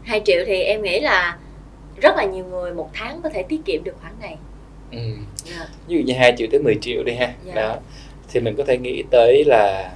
2 0.03 0.21
triệu 0.25 0.43
thì 0.45 0.61
em 0.61 0.81
nghĩ 0.81 0.99
là 0.99 1.37
rất 2.01 2.15
là 2.17 2.25
nhiều 2.25 2.45
người 2.45 2.73
một 2.73 2.89
tháng 2.93 3.21
có 3.23 3.29
thể 3.29 3.43
tiết 3.43 3.61
kiệm 3.65 3.83
được 3.83 3.95
khoản 4.01 4.13
này. 4.21 4.37
Ừ. 4.91 4.99
dạ. 5.43 5.67
Ví 5.87 5.95
dụ 5.95 6.01
như 6.05 6.13
2 6.13 6.33
triệu 6.37 6.47
tới 6.51 6.59
10 6.59 6.75
triệu 6.81 7.03
đi 7.03 7.13
ha. 7.13 7.33
Dạ. 7.45 7.55
đó. 7.55 7.77
Thì 8.29 8.39
mình 8.39 8.55
có 8.55 8.63
thể 8.63 8.77
nghĩ 8.77 9.03
tới 9.11 9.43
là 9.45 9.91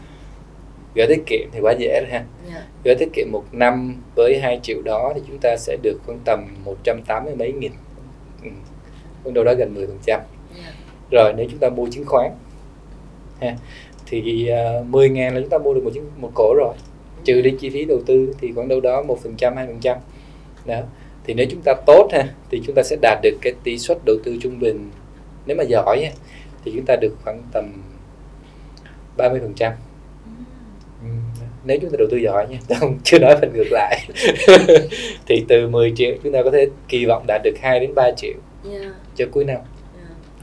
gửi 0.95 1.07
tiết 1.07 1.23
kiệm 1.25 1.49
thì 1.51 1.59
quá 1.59 1.73
dễ 1.79 2.01
rồi 2.01 2.11
ha. 2.11 2.23
Dạ. 2.53 2.61
Gửi 2.83 2.95
tiết 2.95 3.09
kiệm 3.13 3.31
một 3.31 3.43
năm 3.51 4.01
với 4.15 4.39
2 4.39 4.59
triệu 4.63 4.81
đó 4.81 5.11
thì 5.15 5.21
chúng 5.27 5.37
ta 5.41 5.55
sẽ 5.57 5.77
được 5.83 5.99
khoảng 6.05 6.19
tầm 6.25 6.47
180 6.65 7.35
mấy 7.35 7.51
nghìn. 7.51 7.71
Ừ. 9.23 9.31
đâu 9.31 9.43
đó 9.43 9.53
gần 9.57 9.75
10 9.75 9.87
phần 9.87 9.99
trăm. 10.05 10.21
Rồi 11.11 11.33
nếu 11.37 11.47
chúng 11.49 11.59
ta 11.59 11.69
mua 11.69 11.87
chứng 11.91 12.05
khoán 12.05 12.31
ha, 13.41 13.55
thì 14.05 14.49
uh, 14.79 14.85
10 14.85 15.09
ngàn 15.09 15.33
là 15.33 15.41
chúng 15.41 15.49
ta 15.49 15.57
mua 15.57 15.73
được 15.73 15.81
một 15.83 15.91
chứng 15.93 16.05
một 16.17 16.31
cổ 16.35 16.53
rồi 16.57 16.73
trừ 17.27 17.41
đi 17.41 17.55
chi 17.59 17.69
phí 17.69 17.85
đầu 17.85 18.01
tư 18.05 18.33
thì 18.39 18.51
khoảng 18.55 18.67
đâu 18.67 18.79
đó 18.79 19.03
một 19.03 19.19
phần 19.23 19.35
trăm 19.37 19.55
hai 19.55 19.67
phần 19.67 19.79
trăm. 19.79 19.97
Đó. 20.65 20.81
Thì 21.23 21.33
nếu 21.33 21.45
chúng 21.51 21.61
ta 21.61 21.73
tốt 21.85 22.09
ha 22.13 22.27
thì 22.51 22.61
chúng 22.65 22.75
ta 22.75 22.83
sẽ 22.83 22.95
đạt 23.01 23.19
được 23.23 23.37
cái 23.41 23.53
tỷ 23.63 23.77
suất 23.77 23.97
đầu 24.05 24.15
tư 24.23 24.37
trung 24.41 24.59
bình. 24.59 24.89
Nếu 25.45 25.57
mà 25.57 25.63
giỏi 25.63 26.09
thì 26.65 26.71
chúng 26.75 26.85
ta 26.85 26.95
được 27.01 27.15
khoảng 27.23 27.41
tầm 27.53 27.73
30 29.17 29.39
phần 29.39 29.53
trăm. 29.53 29.73
Ừ, 31.03 31.09
nếu 31.65 31.77
chúng 31.81 31.91
ta 31.91 31.95
đầu 31.99 32.07
tư 32.11 32.17
giỏi 32.17 32.47
nha 32.49 32.57
không 32.79 32.99
chưa 33.03 33.19
nói 33.19 33.37
phần 33.41 33.53
ngược 33.53 33.71
lại. 33.71 34.09
Thì 35.27 35.45
từ 35.47 35.69
10 35.69 35.93
triệu 35.95 36.15
chúng 36.23 36.33
ta 36.33 36.43
có 36.43 36.51
thể 36.51 36.67
kỳ 36.87 37.05
vọng 37.05 37.23
đạt 37.27 37.41
được 37.43 37.55
2 37.61 37.79
đến 37.79 37.95
3 37.95 38.11
triệu 38.17 38.33
dạ. 38.63 38.93
cho 39.15 39.25
cuối 39.31 39.43
năm. 39.43 39.57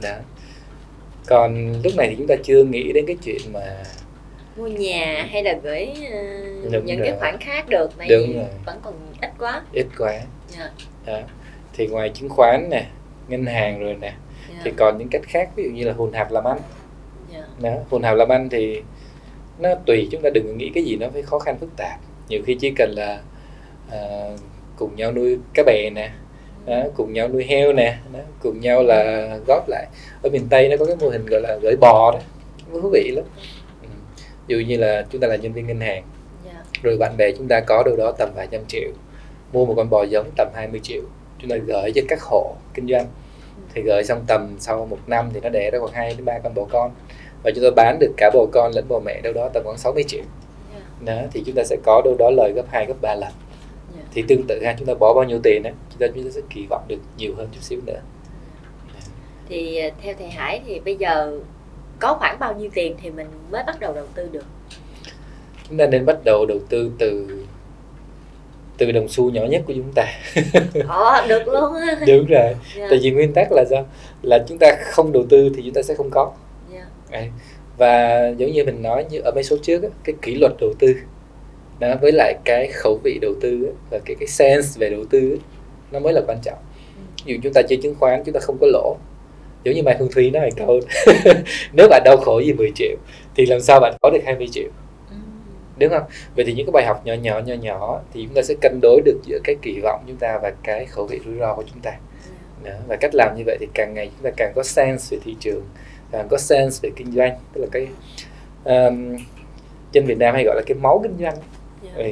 Dạ. 0.01 0.11
đó. 0.11 0.17
Còn 1.27 1.73
lúc 1.85 1.93
này 1.97 2.09
thì 2.09 2.15
chúng 2.19 2.27
ta 2.27 2.35
chưa 2.43 2.65
nghĩ 2.65 2.93
đến 2.93 3.07
cái 3.07 3.17
chuyện 3.25 3.41
mà 3.53 3.83
mua 4.57 4.67
nhà 4.67 5.29
hay 5.31 5.43
là 5.43 5.59
gửi 5.63 5.87
Đúng 6.73 6.85
những 6.85 6.99
rồi. 6.99 7.07
cái 7.09 7.17
khoản 7.19 7.37
khác 7.41 7.69
được? 7.69 7.91
Tại 7.99 8.09
Đúng 8.09 8.27
vì 8.29 8.35
rồi. 8.35 8.45
vẫn 8.67 8.79
còn 8.83 8.95
ít 9.23 9.31
quá. 9.39 9.63
Ít 9.73 9.87
quá. 9.99 10.21
Dạ. 10.49 10.71
Đó. 11.07 11.19
Thì 11.73 11.87
ngoài 11.87 12.11
chứng 12.15 12.29
khoán 12.29 12.69
nè 12.71 12.87
ngân 13.29 13.47
hàng 13.47 13.81
rồi 13.81 13.97
nè 14.01 14.13
dạ. 14.49 14.61
thì 14.65 14.73
còn 14.77 14.99
những 14.99 15.09
cách 15.09 15.23
khác 15.25 15.51
ví 15.57 15.65
dụ 15.65 15.71
như 15.71 15.85
là 15.85 15.93
hùn 15.93 16.13
hạp 16.13 16.33
làm 16.33 16.45
ăn. 16.45 16.59
Dạ. 17.33 17.43
Đó 17.61 17.75
hùn 17.91 18.03
hạp 18.03 18.17
làm 18.17 18.29
ăn 18.29 18.49
thì 18.49 18.83
nó 19.59 19.75
tùy 19.87 20.09
chúng 20.11 20.23
ta 20.23 20.31
đừng 20.35 20.59
nghĩ 20.59 20.71
cái 20.75 20.85
gì 20.85 20.97
nó 20.97 21.07
phải 21.13 21.23
khó 21.23 21.39
khăn 21.39 21.59
phức 21.59 21.77
tạp. 21.77 21.99
Nhiều 22.29 22.41
khi 22.47 22.57
chỉ 22.61 22.73
cần 22.77 22.91
là 22.97 23.21
à, 23.91 23.99
cùng 24.77 24.97
nhau 24.97 25.13
nuôi 25.13 25.39
cá 25.55 25.63
bè 25.67 25.91
nè 25.91 26.11
đó, 26.67 26.83
cùng 26.97 27.13
nhau 27.13 27.29
nuôi 27.29 27.45
heo 27.45 27.73
nè 27.73 27.97
đó, 28.13 28.21
cùng 28.43 28.61
nhau 28.61 28.83
là 28.83 29.29
góp 29.47 29.69
lại. 29.69 29.87
Ở 30.23 30.31
miền 30.31 30.47
tây 30.51 30.69
nó 30.69 30.77
có 30.77 30.85
cái 30.87 30.97
mô 31.01 31.09
hình 31.09 31.27
gọi 31.27 31.41
là 31.41 31.59
gửi 31.63 31.77
bò 31.81 32.13
đó 32.13 32.19
thú 32.73 32.91
vị 32.93 33.11
lắm. 33.15 33.25
ừ. 33.37 33.43
Ví 34.47 34.57
dụ 34.57 34.69
như 34.69 34.77
là 34.77 35.07
chúng 35.11 35.21
ta 35.21 35.29
là 35.29 35.37
nhân 35.37 35.53
viên 35.53 35.67
ngân 35.67 35.81
hàng. 35.81 36.05
Dạ. 36.45 36.65
Rồi 36.83 36.97
bạn 36.97 37.17
bè 37.17 37.33
chúng 37.39 37.49
ta 37.49 37.61
có 37.61 37.83
đâu 37.87 37.97
đó 37.97 38.13
tầm 38.19 38.29
vài 38.35 38.49
trăm 38.51 38.61
triệu. 38.69 38.91
Mua 39.53 39.67
một 39.67 39.75
con 39.77 39.91
bò 39.91 40.03
giống 40.03 40.31
tầm 40.37 40.49
20 40.55 40.81
triệu. 40.83 41.03
Chúng 41.39 41.51
ta 41.51 41.57
gửi 41.57 41.93
cho 41.95 42.03
các 42.09 42.23
hộ 42.23 42.55
kinh 42.75 42.87
doanh. 42.89 43.07
Thì 43.75 43.83
gửi 43.83 44.05
xong 44.05 44.25
tầm 44.27 44.57
sau 44.59 44.87
một 44.87 44.99
năm 45.07 45.31
thì 45.35 45.41
nó 45.41 45.49
đẻ 45.49 45.71
ra 45.71 45.79
khoảng 45.79 45.93
2 45.93 46.09
đến 46.09 46.25
3 46.25 46.39
con 46.39 46.55
bò 46.55 46.65
con. 46.71 46.91
Và 47.43 47.51
chúng 47.55 47.65
ta 47.65 47.71
bán 47.77 47.99
được 48.01 48.13
cả 48.17 48.31
bò 48.35 48.47
con 48.53 48.73
lẫn 48.75 48.89
bò 48.89 49.01
mẹ 49.05 49.21
đâu 49.21 49.33
đó 49.33 49.49
tầm 49.55 49.63
khoảng 49.65 49.79
60 49.79 50.05
triệu. 50.09 50.23
Dạ. 50.75 51.15
Đó 51.15 51.23
thì 51.33 51.43
chúng 51.47 51.55
ta 51.55 51.63
sẽ 51.65 51.77
có 51.85 52.03
đâu 52.05 52.17
đó 52.19 52.31
lời 52.31 52.53
gấp 52.55 52.65
2 52.69 52.87
gấp 52.87 52.95
3 53.01 53.15
lần. 53.15 53.33
Dạ. 53.97 54.03
Thì 54.13 54.25
tương 54.29 54.47
tự 54.49 54.61
ha 54.65 54.75
chúng 54.79 54.87
ta 54.87 54.95
bỏ 54.95 55.15
bao 55.15 55.25
nhiêu 55.25 55.39
tiền 55.43 55.63
á 55.65 55.71
chúng 55.91 55.99
ta 55.99 56.07
chúng 56.15 56.25
ta 56.25 56.31
sẽ 56.31 56.41
kỳ 56.51 56.67
vọng 56.71 56.85
được 56.89 56.99
nhiều 57.17 57.35
hơn 57.37 57.49
chút 57.53 57.61
xíu 57.63 57.81
nữa. 57.87 58.01
Thì 59.49 59.79
ờ, 59.79 59.91
theo 60.03 60.15
thầy 60.19 60.29
Hải 60.29 60.61
thì 60.67 60.81
bây 60.81 60.97
giờ 60.97 61.41
có 61.99 62.15
khoảng 62.15 62.39
bao 62.39 62.55
nhiêu 62.55 62.71
tiền 62.75 62.97
thì 63.03 63.11
mình 63.11 63.27
mới 63.51 63.63
bắt 63.67 63.81
đầu 63.81 63.93
đầu 63.93 64.07
tư 64.15 64.29
được? 64.33 64.45
Chúng 65.69 65.79
ta 65.79 65.87
nên 65.87 66.07
bắt 66.07 66.17
đầu 66.25 66.47
đầu 66.47 66.59
tư 66.69 66.91
từ 66.99 67.27
từ 68.79 68.93
đồng 68.93 69.09
xu 69.09 69.31
nhỏ 69.31 69.43
nhất 69.45 69.63
của 69.67 69.73
chúng 69.77 69.93
ta. 69.95 70.07
Ồ, 70.89 71.27
được 71.29 71.49
luôn. 71.49 71.75
Á 71.75 71.97
đúng 72.07 72.27
rồi. 72.27 72.55
Dạ. 72.77 72.87
Tại 72.91 72.99
vì 73.03 73.11
nguyên 73.11 73.33
tắc 73.33 73.53
là 73.53 73.65
sao? 73.71 73.87
Là 74.23 74.45
chúng 74.49 74.59
ta 74.59 74.77
không 74.85 75.13
đầu 75.13 75.25
tư 75.29 75.51
thì 75.57 75.63
chúng 75.65 75.75
ta 75.75 75.83
sẽ 75.83 75.95
không 75.95 76.11
có. 76.11 76.33
Dạ. 76.73 76.87
Đấy. 77.11 77.31
và 77.77 78.29
giống 78.37 78.53
như 78.53 78.65
mình 78.65 78.83
nói 78.83 79.07
như 79.11 79.21
ở 79.25 79.31
mấy 79.35 79.45
số 79.45 79.57
trước 79.63 79.83
á, 79.83 79.89
cái 80.05 80.15
kỷ 80.23 80.35
luật 80.35 80.53
đầu 80.61 80.71
tư 80.79 80.95
đó, 81.79 81.95
với 82.01 82.13
lại 82.13 82.35
cái 82.45 82.69
khẩu 82.73 83.01
vị 83.05 83.19
đầu 83.23 83.33
tư 83.41 83.65
á, 83.65 83.73
và 83.91 83.99
cái 84.05 84.17
cái 84.21 84.29
sense 84.29 84.69
về 84.79 84.91
đầu 84.91 85.05
tư 85.11 85.31
á, 85.31 85.37
nó 85.91 85.99
mới 85.99 86.13
là 86.13 86.21
quan 86.27 86.39
trọng. 86.43 86.59
Ví 87.25 87.35
dụ 87.35 87.41
chúng 87.43 87.53
ta 87.53 87.63
chơi 87.69 87.79
chứng 87.83 87.95
khoán 88.01 88.23
chúng 88.25 88.35
ta 88.35 88.41
không 88.41 88.57
có 88.61 88.67
lỗ 88.67 88.97
giống 89.65 89.75
như 89.75 89.83
mai 89.83 89.97
phương 89.99 90.09
thúy 90.15 90.31
nói 90.31 90.51
câu 90.57 90.81
nếu 91.73 91.89
bạn 91.91 92.03
đau 92.05 92.17
khổ 92.17 92.39
gì 92.41 92.53
10 92.53 92.73
triệu 92.75 92.97
thì 93.37 93.47
làm 93.47 93.61
sao 93.61 93.81
bạn 93.81 93.95
có 94.03 94.11
được 94.11 94.21
20 94.25 94.49
triệu 94.53 94.69
Ừ. 95.11 95.17
đúng 95.79 95.91
không 95.91 96.03
vậy 96.37 96.45
thì 96.45 96.53
những 96.53 96.67
cái 96.67 96.73
bài 96.73 96.85
học 96.87 97.03
nhỏ 97.07 97.15
nhỏ 97.15 97.39
nhỏ 97.47 97.55
nhỏ 97.55 98.01
thì 98.15 98.25
chúng 98.25 98.35
ta 98.35 98.43
sẽ 98.43 98.55
cân 98.61 98.79
đối 98.83 99.01
được 99.05 99.19
giữa 99.27 99.39
cái 99.45 99.57
kỳ 99.63 99.81
vọng 99.83 100.01
chúng 100.07 100.17
ta 100.17 100.39
và 100.43 100.53
cái 100.63 100.87
khẩu 100.87 101.07
vị 101.07 101.21
rủi 101.25 101.35
ro 101.41 101.55
của 101.55 101.65
chúng 101.73 101.81
ta 101.83 101.93
đó. 102.65 102.71
và 102.89 102.97
cách 102.97 103.15
làm 103.15 103.37
như 103.37 103.43
vậy 103.47 103.57
thì 103.61 103.67
càng 103.75 103.95
ngày 103.95 104.11
chúng 104.17 104.25
ta 104.25 104.31
càng 104.37 104.53
có 104.55 104.63
sense 104.63 105.17
về 105.17 105.23
thị 105.25 105.37
trường 105.41 105.63
càng 106.13 106.29
có 106.31 106.37
sense 106.39 106.79
về 106.83 106.91
kinh 106.97 107.13
doanh 107.13 107.33
tức 107.53 107.61
là 107.61 107.67
cái 107.73 107.87
um, 108.65 109.17
dân 109.93 110.07
Việt 110.07 110.19
Nam 110.19 110.35
hay 110.35 110.45
gọi 110.45 110.57
là 110.57 110.63
cái 110.67 110.77
máu 110.79 111.01
kinh 111.03 111.17
doanh 111.21 111.35
Dạ. 111.83 111.91
ừ. 112.05 112.11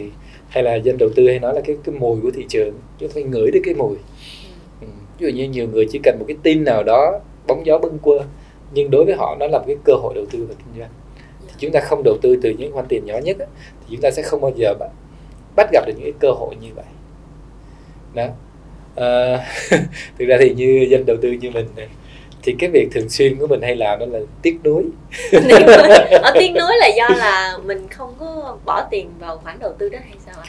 hay 0.49 0.62
là 0.64 0.75
dân 0.75 0.99
đầu 0.99 1.09
tư 1.16 1.28
hay 1.28 1.38
nói 1.38 1.54
là 1.54 1.61
cái 1.64 1.76
cái 1.85 1.94
mùi 1.94 2.21
của 2.21 2.30
thị 2.35 2.47
trường 2.49 2.75
chúng 2.99 3.09
ta 3.09 3.12
phải 3.14 3.23
ngửi 3.23 3.50
được 3.50 3.61
cái 3.64 3.75
mùi 3.75 3.97
ừ. 4.80 4.87
ví 5.18 5.26
dụ 5.26 5.37
như 5.37 5.49
nhiều 5.49 5.68
người 5.73 5.87
chỉ 5.90 6.00
cần 6.04 6.16
một 6.18 6.25
cái 6.28 6.37
tin 6.42 6.64
nào 6.64 6.82
đó 6.82 7.21
bóng 7.47 7.67
gió 7.67 7.79
bâng 7.79 7.99
quơ. 7.99 8.19
Nhưng 8.75 8.91
đối 8.91 9.05
với 9.05 9.15
họ 9.15 9.37
nó 9.41 9.47
là 9.47 9.59
một 9.59 9.65
cái 9.67 9.77
cơ 9.85 9.93
hội 9.93 10.15
đầu 10.15 10.25
tư 10.31 10.47
và 10.49 10.55
kinh 10.59 10.81
doanh. 10.81 10.91
Thì 11.47 11.55
chúng 11.59 11.73
ta 11.73 11.81
không 11.81 12.03
đầu 12.05 12.17
tư 12.23 12.37
từ 12.43 12.51
những 12.51 12.73
khoản 12.73 12.87
tiền 12.89 13.05
nhỏ 13.05 13.19
nhất 13.19 13.39
á, 13.39 13.47
thì 13.81 13.87
chúng 13.91 14.01
ta 14.01 14.11
sẽ 14.11 14.23
không 14.23 14.41
bao 14.41 14.53
giờ 14.57 14.75
bắt, 14.79 14.91
bắt 15.57 15.69
gặp 15.73 15.87
được 15.87 15.93
những 15.97 16.05
cái 16.05 16.21
cơ 16.21 16.31
hội 16.31 16.55
như 16.61 16.69
vậy. 16.75 16.85
Đó. 18.15 18.27
À, 18.97 19.47
thực 20.19 20.27
ra 20.27 20.37
thì 20.41 20.55
như 20.55 20.87
dân 20.91 21.07
đầu 21.07 21.17
tư 21.23 21.33
như 21.33 21.51
mình 21.51 21.67
này, 21.77 21.89
thì 22.43 22.55
cái 22.59 22.71
việc 22.71 22.89
thường 22.93 23.09
xuyên 23.09 23.37
của 23.37 23.47
mình 23.47 23.63
hay 23.63 23.77
làm 23.77 23.99
đó 23.99 24.07
là 24.07 24.19
tiếc 24.43 24.59
nuối. 24.65 24.85
Ở 26.23 26.33
tiếc 26.35 26.51
nuối 26.51 26.73
là 26.81 26.87
do 26.97 27.09
là 27.09 27.59
mình 27.65 27.89
không 27.89 28.15
có 28.19 28.57
bỏ 28.65 28.87
tiền 28.91 29.11
vào 29.19 29.39
khoản 29.39 29.59
đầu 29.59 29.73
tư 29.79 29.89
đó 29.89 29.99
hay 30.05 30.17
sao 30.27 30.35
ạ? 30.43 30.49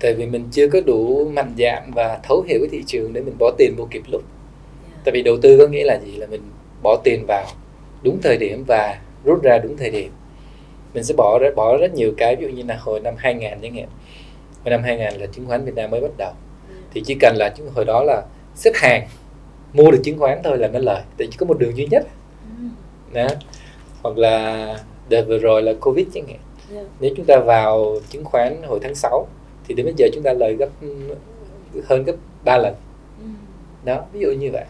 Tại 0.00 0.14
vì 0.14 0.26
mình 0.26 0.48
chưa 0.52 0.68
có 0.68 0.80
đủ 0.86 1.30
mạnh 1.34 1.54
dạn 1.58 1.90
và 1.94 2.18
thấu 2.22 2.44
hiểu 2.48 2.58
cái 2.60 2.68
thị 2.72 2.84
trường 2.86 3.12
để 3.12 3.20
mình 3.20 3.34
bỏ 3.38 3.50
tiền 3.58 3.74
vô 3.76 3.88
kịp 3.90 4.02
lúc. 4.12 4.22
Tại 5.04 5.12
vì 5.12 5.22
đầu 5.22 5.36
tư 5.42 5.58
có 5.58 5.66
nghĩa 5.66 5.84
là 5.84 5.98
gì? 6.04 6.16
Là 6.16 6.26
mình 6.26 6.42
bỏ 6.82 7.00
tiền 7.04 7.24
vào 7.28 7.46
đúng 8.02 8.18
thời 8.22 8.36
điểm 8.36 8.64
và 8.68 8.98
rút 9.24 9.42
ra 9.42 9.58
đúng 9.58 9.76
thời 9.76 9.90
điểm. 9.90 10.12
Mình 10.94 11.04
sẽ 11.04 11.14
bỏ 11.16 11.38
bỏ 11.56 11.76
rất 11.76 11.94
nhiều 11.94 12.12
cái 12.16 12.36
ví 12.36 12.46
dụ 12.46 12.52
như 12.52 12.62
là 12.68 12.76
hồi 12.80 13.00
năm 13.00 13.14
2000 13.16 13.50
chẳng 13.62 13.74
hạn. 13.74 13.88
Hồi 14.64 14.70
năm 14.70 14.82
2000 14.82 15.20
là 15.20 15.26
chứng 15.26 15.46
khoán 15.46 15.64
Việt 15.64 15.74
Nam 15.74 15.90
mới 15.90 16.00
bắt 16.00 16.10
đầu. 16.16 16.32
Thì 16.94 17.02
chỉ 17.06 17.16
cần 17.20 17.36
là 17.36 17.48
chứng 17.48 17.70
hồi 17.74 17.84
đó 17.84 18.02
là 18.04 18.22
xếp 18.54 18.70
hàng 18.74 19.08
mua 19.72 19.90
được 19.90 20.00
chứng 20.04 20.18
khoán 20.18 20.40
thôi 20.44 20.58
là 20.58 20.68
nó 20.68 20.78
lời. 20.78 21.02
Tại 21.18 21.28
chỉ 21.30 21.36
có 21.36 21.46
một 21.46 21.58
đường 21.58 21.76
duy 21.76 21.86
nhất. 21.90 22.06
Ừ. 22.58 22.64
đó. 23.12 23.26
Hoặc 24.02 24.18
là 24.18 24.66
đợt 25.08 25.24
vừa 25.28 25.38
rồi 25.38 25.62
là 25.62 25.72
covid 25.80 26.06
chẳng 26.14 26.26
hạn. 26.26 26.38
Yeah. 26.74 26.86
nếu 27.00 27.14
chúng 27.16 27.26
ta 27.26 27.38
vào 27.38 27.96
chứng 28.10 28.24
khoán 28.24 28.62
hồi 28.62 28.78
tháng 28.82 28.94
6 28.94 29.26
thì 29.68 29.74
đến 29.74 29.86
bây 29.86 29.94
giờ 29.98 30.08
chúng 30.14 30.22
ta 30.22 30.32
lời 30.32 30.54
gấp 30.54 30.68
hơn 31.84 32.04
gấp 32.04 32.14
3 32.44 32.58
lần 32.58 32.74
đó 33.84 34.00
ví 34.12 34.20
dụ 34.20 34.28
như 34.28 34.50
vậy. 34.52 34.64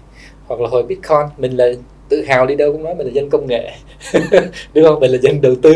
Hoặc 0.46 0.60
là 0.60 0.68
hồi 0.68 0.82
bitcoin 0.82 1.26
mình 1.36 1.56
là 1.56 1.66
tự 2.08 2.24
hào 2.24 2.46
đi 2.46 2.54
đâu 2.54 2.72
cũng 2.72 2.84
nói 2.84 2.94
mình 2.94 3.06
là 3.06 3.12
dân 3.12 3.30
công 3.30 3.46
nghệ. 3.46 3.70
Đúng 4.74 4.84
không? 4.84 5.00
Mình 5.00 5.10
là 5.10 5.18
dân 5.22 5.40
đầu 5.40 5.54
tư. 5.62 5.72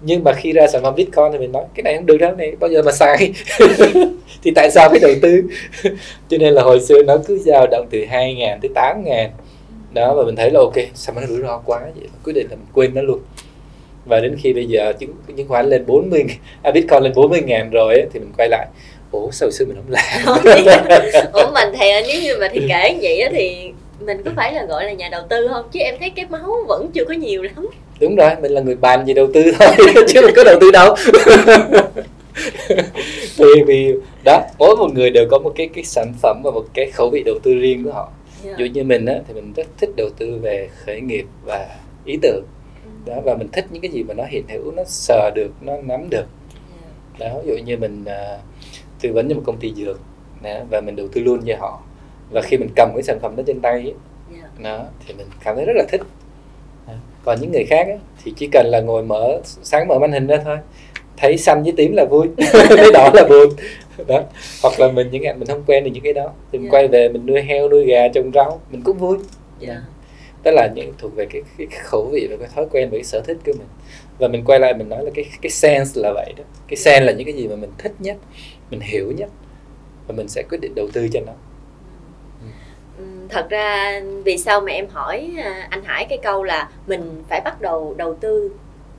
Nhưng 0.00 0.24
mà 0.24 0.32
khi 0.32 0.52
ra 0.52 0.66
sản 0.66 0.82
phẩm 0.82 0.94
bitcoin 0.94 1.32
thì 1.32 1.38
mình 1.38 1.52
nói 1.52 1.64
cái 1.74 1.82
này 1.82 1.96
không 1.96 2.06
được 2.06 2.16
đâu 2.16 2.32
này 2.32 2.52
bao 2.60 2.70
giờ 2.70 2.82
mà 2.82 2.92
sai? 2.92 3.32
Thì 4.42 4.50
tại 4.54 4.70
sao 4.70 4.88
phải 4.90 4.98
đầu 4.98 5.12
tư? 5.22 5.42
Cho 6.28 6.38
nên 6.38 6.54
là 6.54 6.62
hồi 6.62 6.80
xưa 6.80 7.02
nó 7.02 7.16
cứ 7.26 7.38
dao 7.38 7.66
động 7.70 7.86
từ 7.90 8.04
2 8.04 8.34
ngàn 8.34 8.58
tới 8.62 8.70
8 8.74 9.04
ngàn. 9.04 9.30
Đó 9.92 10.14
và 10.14 10.24
mình 10.24 10.36
thấy 10.36 10.50
là 10.50 10.60
ok 10.60 10.74
sao 10.94 11.14
mà 11.14 11.20
nó 11.20 11.26
rủi 11.26 11.42
ro 11.42 11.58
quá 11.58 11.80
vậy? 11.80 12.08
Quyết 12.24 12.32
định 12.32 12.46
là 12.50 12.56
mình 12.56 12.66
quên 12.72 12.94
nó 12.94 13.02
luôn. 13.02 13.20
Và 14.04 14.20
đến 14.20 14.36
khi 14.38 14.52
bây 14.52 14.66
giờ 14.66 14.92
chứng 14.98 15.10
chứng 15.36 15.48
khoán 15.48 15.66
lên 15.66 15.86
40 15.86 16.24
à, 16.62 16.70
bitcoin 16.70 17.02
lên 17.02 17.12
40 17.14 17.40
ngàn 17.46 17.70
rồi 17.70 17.94
ấy, 17.94 18.06
thì 18.12 18.20
mình 18.20 18.32
quay 18.36 18.48
lại 18.48 18.66
ủa 19.10 19.30
sao 19.30 19.50
xưa 19.50 19.64
mình 19.64 19.76
không 19.76 19.88
làm? 19.88 20.42
Ủa 21.32 21.50
mình 21.54 21.68
thì 21.80 21.86
nếu 22.06 22.22
như 22.22 22.36
mà 22.40 22.48
thì 22.52 22.60
kể 22.68 22.98
vậy 23.02 23.20
á 23.20 23.30
thì 23.32 23.72
mình 24.00 24.22
có 24.24 24.30
phải 24.36 24.52
là 24.52 24.64
gọi 24.64 24.84
là 24.84 24.92
nhà 24.92 25.08
đầu 25.12 25.22
tư 25.28 25.48
không? 25.52 25.68
Chứ 25.72 25.80
em 25.80 25.94
thấy 26.00 26.10
cái 26.10 26.26
máu 26.30 26.64
vẫn 26.68 26.90
chưa 26.94 27.04
có 27.04 27.14
nhiều 27.14 27.42
lắm. 27.42 27.68
Đúng 28.00 28.16
rồi 28.16 28.30
mình 28.42 28.52
là 28.52 28.60
người 28.60 28.74
bàn 28.74 29.04
về 29.06 29.14
đầu 29.14 29.28
tư 29.34 29.52
thôi 29.58 29.68
chứ 30.08 30.20
mình 30.20 30.34
có 30.36 30.44
đầu 30.44 30.58
tư 30.60 30.70
đâu. 30.70 30.94
Vì 33.36 33.62
vì 33.66 33.92
đó 34.24 34.40
mỗi 34.58 34.76
một 34.76 34.94
người 34.94 35.10
đều 35.10 35.28
có 35.30 35.38
một 35.38 35.52
cái 35.56 35.68
cái 35.74 35.84
sản 35.84 36.12
phẩm 36.22 36.40
và 36.44 36.50
một 36.50 36.64
cái 36.74 36.90
khẩu 36.90 37.10
vị 37.10 37.22
đầu 37.22 37.38
tư 37.42 37.54
riêng 37.54 37.84
của 37.84 37.92
họ. 37.92 38.12
Yeah. 38.44 38.58
ví 38.58 38.64
dụ 38.64 38.72
như 38.74 38.84
mình 38.84 39.06
á 39.06 39.14
thì 39.28 39.34
mình 39.34 39.52
rất 39.56 39.66
thích 39.78 39.90
đầu 39.96 40.08
tư 40.18 40.38
về 40.42 40.68
khởi 40.84 41.00
nghiệp 41.00 41.26
và 41.44 41.66
ý 42.04 42.18
tưởng. 42.22 42.44
Đó 43.06 43.14
và 43.24 43.34
mình 43.34 43.48
thích 43.52 43.64
những 43.70 43.82
cái 43.82 43.90
gì 43.90 44.02
mà 44.02 44.14
nó 44.14 44.24
hiện 44.28 44.44
hữu 44.48 44.72
nó 44.72 44.82
sờ 44.86 45.30
được 45.34 45.50
nó 45.60 45.72
nắm 45.82 46.10
được. 46.10 46.24
Đó 47.18 47.28
ví 47.44 47.48
dụ 47.48 47.64
như 47.64 47.76
mình 47.76 48.04
à, 48.04 48.38
tư 49.00 49.12
vấn 49.12 49.28
cho 49.28 49.34
một 49.34 49.42
công 49.46 49.56
ty 49.56 49.72
dược. 49.76 50.00
Đó, 50.42 50.58
và 50.70 50.80
mình 50.80 50.96
đầu 50.96 51.08
tư 51.08 51.20
luôn 51.20 51.40
cho 51.46 51.56
họ. 51.60 51.82
Và 52.30 52.40
khi 52.42 52.56
mình 52.56 52.68
cầm 52.76 52.90
cái 52.94 53.02
sản 53.02 53.18
phẩm 53.22 53.36
đó 53.36 53.42
trên 53.46 53.60
tay 53.60 53.72
ấy, 53.72 53.94
Yeah. 54.36 54.60
đó 54.60 54.84
thì 55.06 55.14
mình 55.14 55.26
cảm 55.44 55.56
thấy 55.56 55.64
rất 55.64 55.72
là 55.76 55.84
thích. 55.88 56.00
Đó. 56.88 56.92
còn 57.24 57.40
những 57.40 57.52
người 57.52 57.64
khác 57.64 57.86
ấy, 57.86 57.98
thì 58.24 58.32
chỉ 58.36 58.48
cần 58.52 58.66
là 58.66 58.80
ngồi 58.80 59.02
mở 59.02 59.40
sáng 59.44 59.88
mở 59.88 59.98
màn 59.98 60.12
hình 60.12 60.26
ra 60.26 60.36
thôi. 60.44 60.58
Thấy 61.16 61.36
xanh 61.38 61.62
với 61.62 61.72
tím 61.76 61.92
là 61.96 62.04
vui 62.04 62.28
thấy 62.52 62.92
đỏ 62.92 63.10
là 63.14 63.24
buồn. 63.28 63.48
Đó. 64.06 64.22
Hoặc 64.62 64.80
là 64.80 64.92
mình 64.92 65.08
những 65.10 65.22
ngày 65.22 65.34
mình 65.34 65.48
không 65.48 65.62
quen 65.66 65.84
được 65.84 65.90
những 65.94 66.02
cái 66.02 66.12
đó. 66.12 66.30
Thì 66.52 66.58
mình 66.58 66.62
Yeah. 66.70 66.72
quay 66.74 66.88
về 66.88 67.08
mình 67.08 67.26
nuôi 67.26 67.42
heo 67.42 67.68
nuôi 67.68 67.84
gà 67.86 68.08
trồng 68.08 68.30
rau 68.34 68.60
mình 68.70 68.82
cũng 68.82 68.98
vui. 68.98 69.18
Yeah. 69.60 69.78
đó 70.44 70.50
là 70.50 70.68
những 70.74 70.92
thuộc 70.98 71.16
về 71.16 71.26
cái, 71.30 71.42
cái, 71.58 71.66
cái 71.70 71.80
khẩu 71.82 72.08
vị 72.12 72.26
và 72.30 72.36
cái 72.36 72.48
thói 72.54 72.66
quen 72.70 72.88
và 72.90 72.96
cái 72.98 73.04
sở 73.04 73.20
thích 73.20 73.36
của 73.46 73.52
mình. 73.52 73.66
Và 74.18 74.28
mình 74.28 74.44
quay 74.44 74.60
lại 74.60 74.74
mình 74.74 74.88
nói 74.88 75.04
là 75.04 75.10
cái 75.14 75.24
cái 75.42 75.50
sense 75.50 76.00
là 76.00 76.12
vậy 76.12 76.32
đó. 76.36 76.44
Cái 76.68 76.76
sense 76.76 77.00
là 77.06 77.12
những 77.12 77.24
cái 77.24 77.34
gì 77.34 77.48
mà 77.48 77.56
mình 77.56 77.70
thích 77.78 77.92
nhất 77.98 78.16
mình 78.70 78.80
hiểu 78.80 79.12
nhất 79.16 79.30
và 80.06 80.14
mình 80.16 80.28
sẽ 80.28 80.42
quyết 80.50 80.58
định 80.60 80.74
đầu 80.74 80.88
tư 80.92 81.08
cho 81.12 81.20
nó. 81.26 81.32
Ừm, 82.98 83.28
thật 83.28 83.46
ra 83.50 84.00
vì 84.24 84.38
sao 84.38 84.60
mà 84.60 84.72
em 84.72 84.86
hỏi 84.92 85.30
à, 85.38 85.66
anh 85.70 85.84
Hải 85.84 86.04
cái 86.04 86.18
câu 86.22 86.42
là 86.42 86.68
mình 86.86 87.22
phải 87.28 87.40
bắt 87.40 87.60
đầu 87.60 87.94
đầu 87.98 88.14
tư 88.14 88.50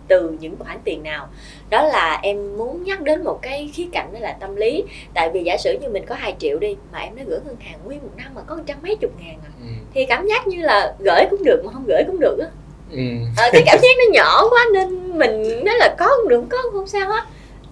từ 0.08 0.38
những 0.40 0.56
khoản 0.60 0.78
tiền 0.84 1.04
nào? 1.04 1.28
Đó 1.70 1.84
là 1.84 2.20
em 2.24 2.58
muốn 2.58 2.84
nhắc 2.84 3.02
đến 3.02 3.24
một 3.24 3.40
cái 3.42 3.72
khía 3.74 3.88
cạnh 3.92 4.14
đó 4.14 4.20
là 4.20 4.38
tâm 4.40 4.56
lý. 4.56 4.84
Tại 5.14 5.30
vì 5.34 5.44
giả 5.44 5.58
sử 5.58 5.78
như 5.82 5.90
mình 5.90 6.06
có 6.06 6.16
2 6.16 6.36
triệu 6.40 6.60
đi 6.60 6.76
mà 6.92 7.00
em 7.00 7.16
đã 7.16 7.24
gửi 7.28 7.40
ngân 7.46 7.56
hàng 7.60 7.80
nguyên 7.86 8.00
một 8.02 8.12
năm 8.18 8.28
mà 8.36 8.42
có 8.42 8.58
trăm 8.66 8.78
mấy 8.82 8.96
chục 8.96 9.12
ngàn 9.20 9.40
à 9.44 9.52
ừ. 9.60 9.68
thì 9.94 10.06
cảm 10.06 10.28
giác 10.28 10.48
như 10.48 10.62
là 10.62 10.96
gửi 11.00 11.26
cũng 11.30 11.44
được 11.44 11.62
mà 11.66 11.72
không 11.72 11.86
gửi 11.88 12.04
cũng 12.08 12.20
được 12.20 12.38
á. 12.40 12.48
Ừ. 12.92 13.04
ờ, 13.38 13.50
cái 13.54 13.64
cảm 13.66 13.80
giác 13.82 13.90
nó 13.98 14.04
nhỏ 14.14 14.50
quá 14.50 14.66
nên 14.74 15.18
mình 15.20 15.66
nói 15.66 15.76
là 15.78 15.96
có 16.00 16.10
cũng 16.18 16.30
được 16.30 16.44
có 16.50 16.58
cũng 16.64 16.74
không 16.74 16.88
sao 16.88 17.10
hết 17.10 17.24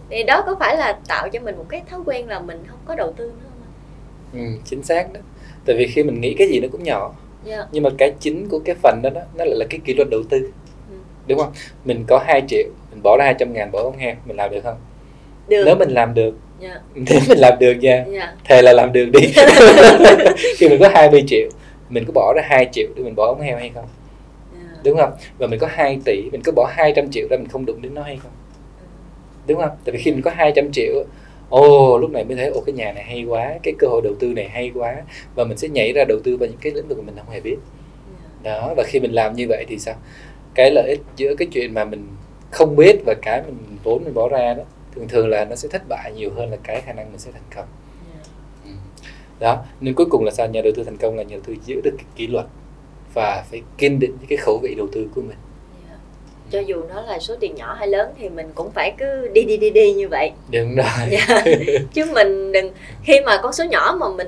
thì 0.09 0.23
đó 0.23 0.43
có 0.45 0.55
phải 0.59 0.77
là 0.77 0.99
tạo 1.07 1.29
cho 1.29 1.39
mình 1.39 1.57
một 1.57 1.65
cái 1.69 1.81
thói 1.89 1.99
quen 2.05 2.27
là 2.27 2.39
mình 2.39 2.63
không 2.67 2.79
có 2.85 2.95
đầu 2.95 3.13
tư 3.17 3.25
nữa 3.25 3.49
không 3.49 3.61
ạ? 3.63 3.69
Ừ, 4.33 4.59
chính 4.65 4.83
xác 4.83 5.13
đó 5.13 5.19
tại 5.65 5.75
vì 5.79 5.87
khi 5.87 6.03
mình 6.03 6.21
nghĩ 6.21 6.35
cái 6.37 6.47
gì 6.47 6.59
nó 6.59 6.67
cũng 6.71 6.83
nhỏ 6.83 7.13
Dạ. 7.45 7.65
nhưng 7.71 7.83
mà 7.83 7.89
cái 7.97 8.13
chính 8.19 8.47
của 8.49 8.59
cái 8.65 8.75
phần 8.83 8.99
đó, 9.03 9.09
đó 9.09 9.21
nó 9.37 9.45
lại 9.45 9.55
là 9.57 9.65
cái 9.69 9.79
kỷ 9.85 9.93
luật 9.93 10.07
đầu 10.11 10.21
tư 10.29 10.37
Ừ. 10.89 10.95
đúng 11.27 11.39
không 11.39 11.51
mình 11.85 12.03
có 12.07 12.23
2 12.27 12.41
triệu 12.47 12.67
mình 12.91 12.99
bỏ 13.03 13.17
ra 13.19 13.25
200 13.25 13.53
ngàn 13.53 13.71
bỏ 13.71 13.79
ống 13.83 13.97
heo 13.97 14.15
mình 14.25 14.37
làm 14.37 14.51
được 14.51 14.61
không 14.63 14.77
được 15.47 15.63
nếu 15.65 15.75
mình 15.75 15.89
làm 15.89 16.13
được 16.13 16.35
Dạ. 16.59 16.79
nếu 16.95 17.19
mình 17.29 17.37
làm 17.37 17.53
được 17.59 17.73
nha 17.81 18.05
Dạ. 18.13 18.33
thề 18.43 18.61
là 18.61 18.73
làm 18.73 18.93
được 18.93 19.05
đi 19.05 19.19
khi 20.57 20.69
mình 20.69 20.79
có 20.79 20.89
20 20.93 21.23
triệu 21.27 21.49
mình 21.89 22.03
có 22.07 22.11
bỏ 22.15 22.33
ra 22.35 22.41
2 22.45 22.69
triệu 22.71 22.87
để 22.95 23.03
mình 23.03 23.15
bỏ 23.15 23.25
ống 23.27 23.41
heo 23.41 23.57
hay 23.57 23.71
không 23.75 23.85
Dạ. 24.53 24.77
đúng 24.83 24.97
không 24.97 25.11
và 25.37 25.47
mình 25.47 25.59
có 25.59 25.67
2 25.71 25.99
tỷ 26.05 26.21
mình 26.31 26.41
có 26.45 26.51
bỏ 26.55 26.65
200 26.75 27.11
triệu 27.11 27.27
ra 27.29 27.37
mình 27.37 27.47
không 27.47 27.65
đụng 27.65 27.81
đến 27.81 27.93
nó 27.93 28.01
hay 28.01 28.19
không 28.23 28.31
đúng 29.47 29.59
không 29.61 29.69
tại 29.85 29.93
vì 29.95 30.01
khi 30.01 30.11
mình 30.11 30.21
có 30.21 30.31
200 30.35 30.71
triệu 30.73 31.03
ồ 31.49 31.97
lúc 31.97 32.11
này 32.11 32.23
mới 32.25 32.35
thấy 32.35 32.47
ồ 32.47 32.61
cái 32.65 32.73
nhà 32.73 32.91
này 32.93 33.03
hay 33.03 33.23
quá 33.23 33.53
cái 33.63 33.73
cơ 33.79 33.87
hội 33.87 34.01
đầu 34.03 34.13
tư 34.19 34.27
này 34.27 34.49
hay 34.49 34.71
quá 34.75 34.95
và 35.35 35.43
mình 35.43 35.57
sẽ 35.57 35.67
nhảy 35.67 35.93
ra 35.93 36.03
đầu 36.07 36.17
tư 36.23 36.37
vào 36.37 36.49
những 36.49 36.57
cái 36.61 36.73
lĩnh 36.75 36.87
vực 36.87 36.97
mà 36.97 37.03
mình 37.05 37.15
không 37.17 37.29
hề 37.33 37.39
biết 37.41 37.55
Dạ. 38.43 38.51
đó 38.59 38.73
và 38.77 38.83
khi 38.87 38.99
mình 38.99 39.11
làm 39.11 39.35
như 39.35 39.45
vậy 39.49 39.65
thì 39.67 39.79
sao 39.79 39.95
cái 40.55 40.71
lợi 40.71 40.89
ích 40.89 40.99
giữa 41.15 41.35
cái 41.35 41.47
chuyện 41.51 41.73
mà 41.73 41.85
mình 41.85 42.07
không 42.51 42.75
biết 42.75 42.95
và 43.05 43.13
cái 43.21 43.41
mình 43.45 43.77
vốn 43.83 44.03
mình 44.03 44.13
bỏ 44.13 44.29
ra 44.29 44.53
đó 44.53 44.63
thường 44.95 45.07
thường 45.07 45.27
là 45.27 45.45
nó 45.45 45.55
sẽ 45.55 45.67
thất 45.69 45.81
bại 45.89 46.11
nhiều 46.15 46.29
hơn 46.35 46.51
là 46.51 46.57
cái 46.63 46.81
khả 46.81 46.93
năng 46.93 47.09
mình 47.11 47.19
sẽ 47.19 47.31
thành 47.31 47.41
công 47.55 47.65
Dạ. 48.13 48.21
Ừ. 48.65 48.71
đó 49.39 49.63
nên 49.81 49.93
cuối 49.93 50.05
cùng 50.09 50.23
là 50.25 50.31
sao 50.31 50.47
nhà 50.47 50.61
đầu 50.63 50.73
tư 50.75 50.83
thành 50.83 50.97
công 50.97 51.15
là 51.15 51.23
nhà 51.23 51.35
đầu 51.35 51.41
tư 51.47 51.55
giữ 51.65 51.81
được 51.83 51.93
cái 51.97 52.05
kỷ 52.15 52.27
luật 52.27 52.45
và 53.13 53.43
phải 53.51 53.61
kiên 53.77 53.99
định 53.99 54.17
với 54.17 54.27
cái 54.29 54.37
khẩu 54.37 54.59
vị 54.63 54.75
đầu 54.77 54.87
tư 54.91 55.07
của 55.15 55.21
mình. 55.21 55.37
Cho 56.51 56.59
dù 56.59 56.83
nó 56.89 57.01
là 57.01 57.19
số 57.19 57.35
tiền 57.39 57.55
nhỏ 57.55 57.73
hay 57.79 57.87
lớn 57.87 58.09
thì 58.19 58.29
mình 58.29 58.51
cũng 58.55 58.71
phải 58.71 58.93
cứ 58.97 59.27
đi 59.33 59.43
đi 59.43 59.57
đi 59.57 59.69
đi 59.69 59.93
như 59.93 60.07
vậy. 60.07 60.31
Đúng 60.51 60.75
rồi 60.75 60.85
Dạ. 61.11 61.43
chứ 61.93 62.05
mình 62.13 62.51
đừng 62.51 62.71
khi 63.03 63.21
mà 63.25 63.39
con 63.43 63.53
số 63.53 63.63
nhỏ 63.63 63.95
mà 63.99 64.09
mình 64.09 64.27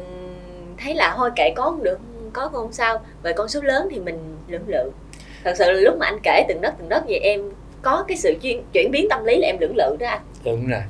thấy 0.77 0.95
là 0.95 1.13
thôi 1.17 1.29
kệ 1.35 1.49
có 1.55 1.71
cũng 1.71 1.83
được 1.83 1.99
không 2.33 2.51
có 2.51 2.59
không 2.59 2.73
sao. 2.73 3.01
Về 3.23 3.33
con 3.33 3.47
số 3.47 3.61
lớn 3.61 3.87
thì 3.91 3.99
mình 3.99 4.19
lưỡng 4.47 4.67
lự. 4.67 4.91
Thật 5.43 5.53
sự 5.57 5.65
là 5.71 5.79
lúc 5.79 5.97
mà 5.99 6.05
anh 6.05 6.19
kể 6.23 6.45
từng 6.47 6.61
đất 6.61 6.73
từng 6.79 6.89
đất 6.89 7.03
vậy 7.07 7.19
em 7.19 7.41
có 7.81 8.05
cái 8.07 8.17
sự 8.17 8.35
chuyển 8.41 8.63
chuyển 8.73 8.91
biến 8.91 9.07
tâm 9.09 9.25
lý 9.25 9.37
là 9.37 9.47
em 9.47 9.57
lưỡng 9.59 9.75
lự 9.75 9.95
đó 9.99 10.07
anh. 10.07 10.21
Đúng 10.45 10.67
rồi. 10.67 10.81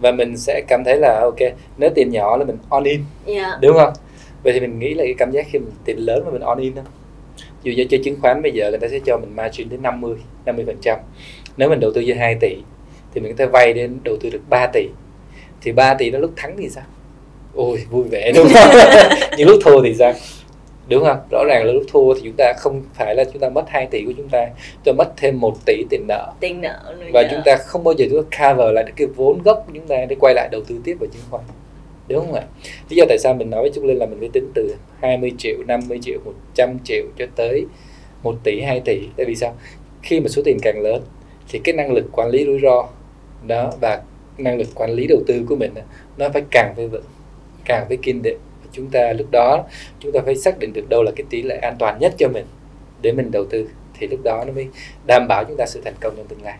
Và 0.00 0.12
mình 0.12 0.36
sẽ 0.36 0.62
cảm 0.68 0.82
thấy 0.84 0.96
là 0.96 1.20
ok 1.20 1.52
nếu 1.78 1.90
tiền 1.94 2.10
nhỏ 2.10 2.36
là 2.36 2.44
mình 2.44 2.56
on 2.68 2.84
in 2.84 3.00
dạ. 3.26 3.58
đúng 3.60 3.76
không? 3.76 3.92
Vậy 4.42 4.52
thì 4.52 4.60
mình 4.60 4.78
nghĩ 4.78 4.94
là 4.94 5.04
cái 5.04 5.14
cảm 5.18 5.30
giác 5.30 5.46
khi 5.50 5.58
mình 5.58 5.72
tiền 5.84 5.96
lớn 5.98 6.22
mà 6.24 6.30
mình 6.30 6.42
on 6.42 6.58
in 6.58 6.74
đó 6.74 6.82
dù 7.62 7.72
như 7.72 7.84
chơi 7.90 8.00
chứng 8.04 8.20
khoán 8.20 8.42
bây 8.42 8.52
giờ 8.52 8.70
người 8.70 8.78
ta 8.78 8.88
sẽ 8.88 8.98
cho 9.06 9.18
mình 9.18 9.36
margin 9.36 9.68
đến 9.68 9.82
50 9.82 10.16
50 10.46 10.64
phần 10.66 10.76
trăm. 10.82 10.98
Nếu 11.56 11.68
mình 11.68 11.80
đầu 11.80 11.90
tư 11.94 12.04
cho 12.08 12.14
2 12.18 12.36
tỷ 12.40 12.56
thì 13.14 13.20
mình 13.20 13.32
có 13.32 13.36
thể 13.38 13.46
vay 13.46 13.72
đến 13.72 13.98
đầu 14.04 14.16
tư 14.20 14.30
được 14.30 14.40
3 14.48 14.66
tỷ. 14.66 14.88
Thì 15.62 15.72
3 15.72 15.94
tỷ 15.94 16.10
đó 16.10 16.18
lúc 16.18 16.30
thắng 16.36 16.56
thì 16.58 16.68
sao? 16.68 16.84
Ôi 17.54 17.84
vui 17.90 18.04
vẻ 18.10 18.32
đúng 18.34 18.48
không? 18.54 18.70
Nhưng 19.38 19.48
lúc 19.48 19.58
thua 19.64 19.82
thì 19.82 19.94
sao? 19.94 20.12
Đúng 20.88 21.04
không? 21.04 21.18
Rõ 21.30 21.44
ràng 21.44 21.64
là 21.64 21.72
lúc 21.72 21.82
thua 21.92 22.14
thì 22.14 22.20
chúng 22.24 22.34
ta 22.38 22.52
không 22.58 22.82
phải 22.94 23.14
là 23.14 23.24
chúng 23.24 23.40
ta 23.40 23.48
mất 23.48 23.64
2 23.68 23.86
tỷ 23.86 24.02
của 24.06 24.12
chúng 24.16 24.28
ta. 24.28 24.46
Chúng 24.84 24.96
ta 24.96 25.04
mất 25.04 25.12
thêm 25.16 25.40
1 25.40 25.54
tỷ 25.66 25.84
tiền 25.90 26.04
nợ. 26.08 26.32
Tiền 26.40 26.60
nợ 26.60 26.94
và 27.12 27.22
dạ. 27.22 27.28
chúng 27.30 27.40
ta 27.44 27.56
không 27.56 27.84
bao 27.84 27.94
giờ 27.94 28.06
chúng 28.10 28.24
ta 28.30 28.52
cover 28.52 28.74
lại 28.74 28.84
cái 28.96 29.06
vốn 29.06 29.42
gốc 29.42 29.64
của 29.66 29.72
chúng 29.74 29.86
ta 29.86 29.96
để 30.08 30.16
quay 30.20 30.34
lại 30.34 30.48
đầu 30.52 30.60
tư 30.68 30.80
tiếp 30.84 30.96
vào 31.00 31.08
chứng 31.12 31.22
khoán. 31.30 31.44
Đúng 32.08 32.26
không 32.26 32.34
ạ? 32.34 32.42
Lý 32.88 32.96
do 32.96 33.04
tại 33.08 33.18
sao 33.18 33.34
mình 33.34 33.50
nói 33.50 33.60
với 33.60 33.70
Trúc 33.74 33.84
Linh 33.84 33.98
là 33.98 34.06
mình 34.06 34.18
phải 34.20 34.30
tính 34.32 34.50
từ 34.54 34.74
20 35.00 35.32
triệu 35.38 35.56
50 35.66 35.98
triệu 36.02 36.18
100 36.24 36.78
triệu 36.84 37.04
cho 37.18 37.26
tới 37.36 37.66
1 38.22 38.34
tỷ 38.44 38.60
2 38.60 38.80
tỷ. 38.80 39.00
Tại 39.16 39.26
vì 39.26 39.34
sao 39.34 39.54
khi 40.06 40.20
mà 40.20 40.28
số 40.28 40.42
tiền 40.44 40.58
càng 40.62 40.80
lớn 40.80 41.02
thì 41.48 41.60
cái 41.64 41.74
năng 41.74 41.92
lực 41.92 42.04
quản 42.12 42.28
lý 42.28 42.44
rủi 42.44 42.60
ro 42.62 42.88
đó 43.46 43.72
và 43.80 44.02
năng 44.38 44.58
lực 44.58 44.68
quản 44.74 44.90
lý 44.90 45.06
đầu 45.06 45.18
tư 45.26 45.44
của 45.48 45.56
mình 45.56 45.74
nó 46.16 46.28
phải 46.28 46.42
càng 46.50 46.72
phải 46.76 46.88
vững 46.88 47.04
càng 47.64 47.84
phải 47.88 47.96
kiên 47.96 48.22
định. 48.22 48.38
Chúng 48.72 48.90
ta 48.90 49.12
lúc 49.12 49.26
đó 49.30 49.64
chúng 50.00 50.12
ta 50.12 50.20
phải 50.24 50.36
xác 50.36 50.58
định 50.58 50.72
được 50.72 50.88
đâu 50.88 51.02
là 51.02 51.10
cái 51.16 51.24
tỷ 51.30 51.42
lệ 51.42 51.56
an 51.56 51.76
toàn 51.78 51.98
nhất 52.00 52.14
cho 52.18 52.28
mình 52.28 52.46
để 53.02 53.12
mình 53.12 53.30
đầu 53.30 53.44
tư 53.44 53.68
thì 53.98 54.06
lúc 54.06 54.20
đó 54.24 54.44
nó 54.46 54.52
mới 54.52 54.68
đảm 55.06 55.26
bảo 55.28 55.44
chúng 55.48 55.56
ta 55.56 55.66
sự 55.66 55.80
thành 55.84 55.94
công 56.00 56.14
trong 56.16 56.26
tương 56.26 56.42
lai. 56.42 56.58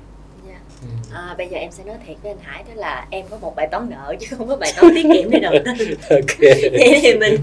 Dạ. 0.49 0.59
ừ. 0.83 0.89
À, 1.15 1.35
bây 1.39 1.49
giờ 1.49 1.57
em 1.57 1.71
sẽ 1.71 1.85
nói 1.85 1.97
thiệt 2.07 2.17
với 2.23 2.33
anh 2.33 2.41
Hải 2.43 2.63
đó 2.69 2.73
là 2.75 3.07
em 3.11 3.27
có 3.31 3.39
một 3.39 3.57
bài 3.57 3.69
toán 3.71 3.91
nợ 3.91 4.15
chứ 4.21 4.37
không 4.37 4.49
có 4.49 4.57
bài 4.57 4.73
toán 4.77 4.95
tiết 4.95 5.07
kiệm 5.13 5.31
để 5.31 5.39
đầu 5.41 5.55
tư. 5.65 5.97
Ok. 6.17 6.39
Vậy 6.73 6.99
thì 7.03 7.15
mình 7.15 7.41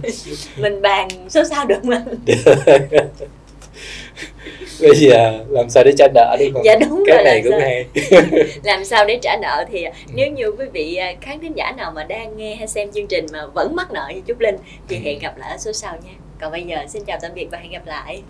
mình 0.57 0.81
bàn 0.81 1.07
số 1.29 1.43
sao 1.43 1.65
được 1.65 1.85
mình 1.85 2.01
bây 4.81 4.95
giờ 4.95 5.39
làm 5.49 5.69
sao 5.69 5.83
để 5.83 5.93
trả 5.97 6.07
nợ 6.13 6.37
đúng 6.39 6.53
không 6.53 6.65
dạ 6.65 6.75
đúng 6.75 7.03
cái 7.07 7.15
rồi 7.15 7.25
này 7.25 7.41
cũng 7.43 7.51
sao, 7.51 7.59
hay. 7.59 7.85
Làm 8.63 8.85
sao 8.85 9.05
để 9.05 9.19
trả 9.21 9.37
nợ 9.41 9.65
thì 9.71 9.85
nếu 10.15 10.31
như 10.31 10.51
quý 10.51 10.65
vị 10.73 10.95
à, 10.95 11.13
khán 11.21 11.39
thính 11.39 11.57
giả 11.57 11.71
nào 11.77 11.91
mà 11.95 12.03
đang 12.03 12.37
nghe 12.37 12.55
hay 12.55 12.67
xem 12.67 12.91
chương 12.91 13.07
trình 13.07 13.25
mà 13.33 13.45
vẫn 13.53 13.75
mắc 13.75 13.91
nợ 13.91 14.11
như 14.15 14.21
Trúc 14.27 14.39
Linh 14.39 14.55
thì 14.87 14.97
hẹn 14.97 15.19
gặp 15.19 15.37
lại 15.37 15.51
ở 15.51 15.57
số 15.57 15.71
sau 15.73 15.93
nha. 16.05 16.13
Còn 16.41 16.51
bây 16.51 16.63
giờ 16.63 16.77
xin 16.87 17.03
chào 17.05 17.19
tạm 17.21 17.31
biệt 17.35 17.47
và 17.51 17.57
hẹn 17.57 17.71
gặp 17.71 17.87
lại 17.87 18.21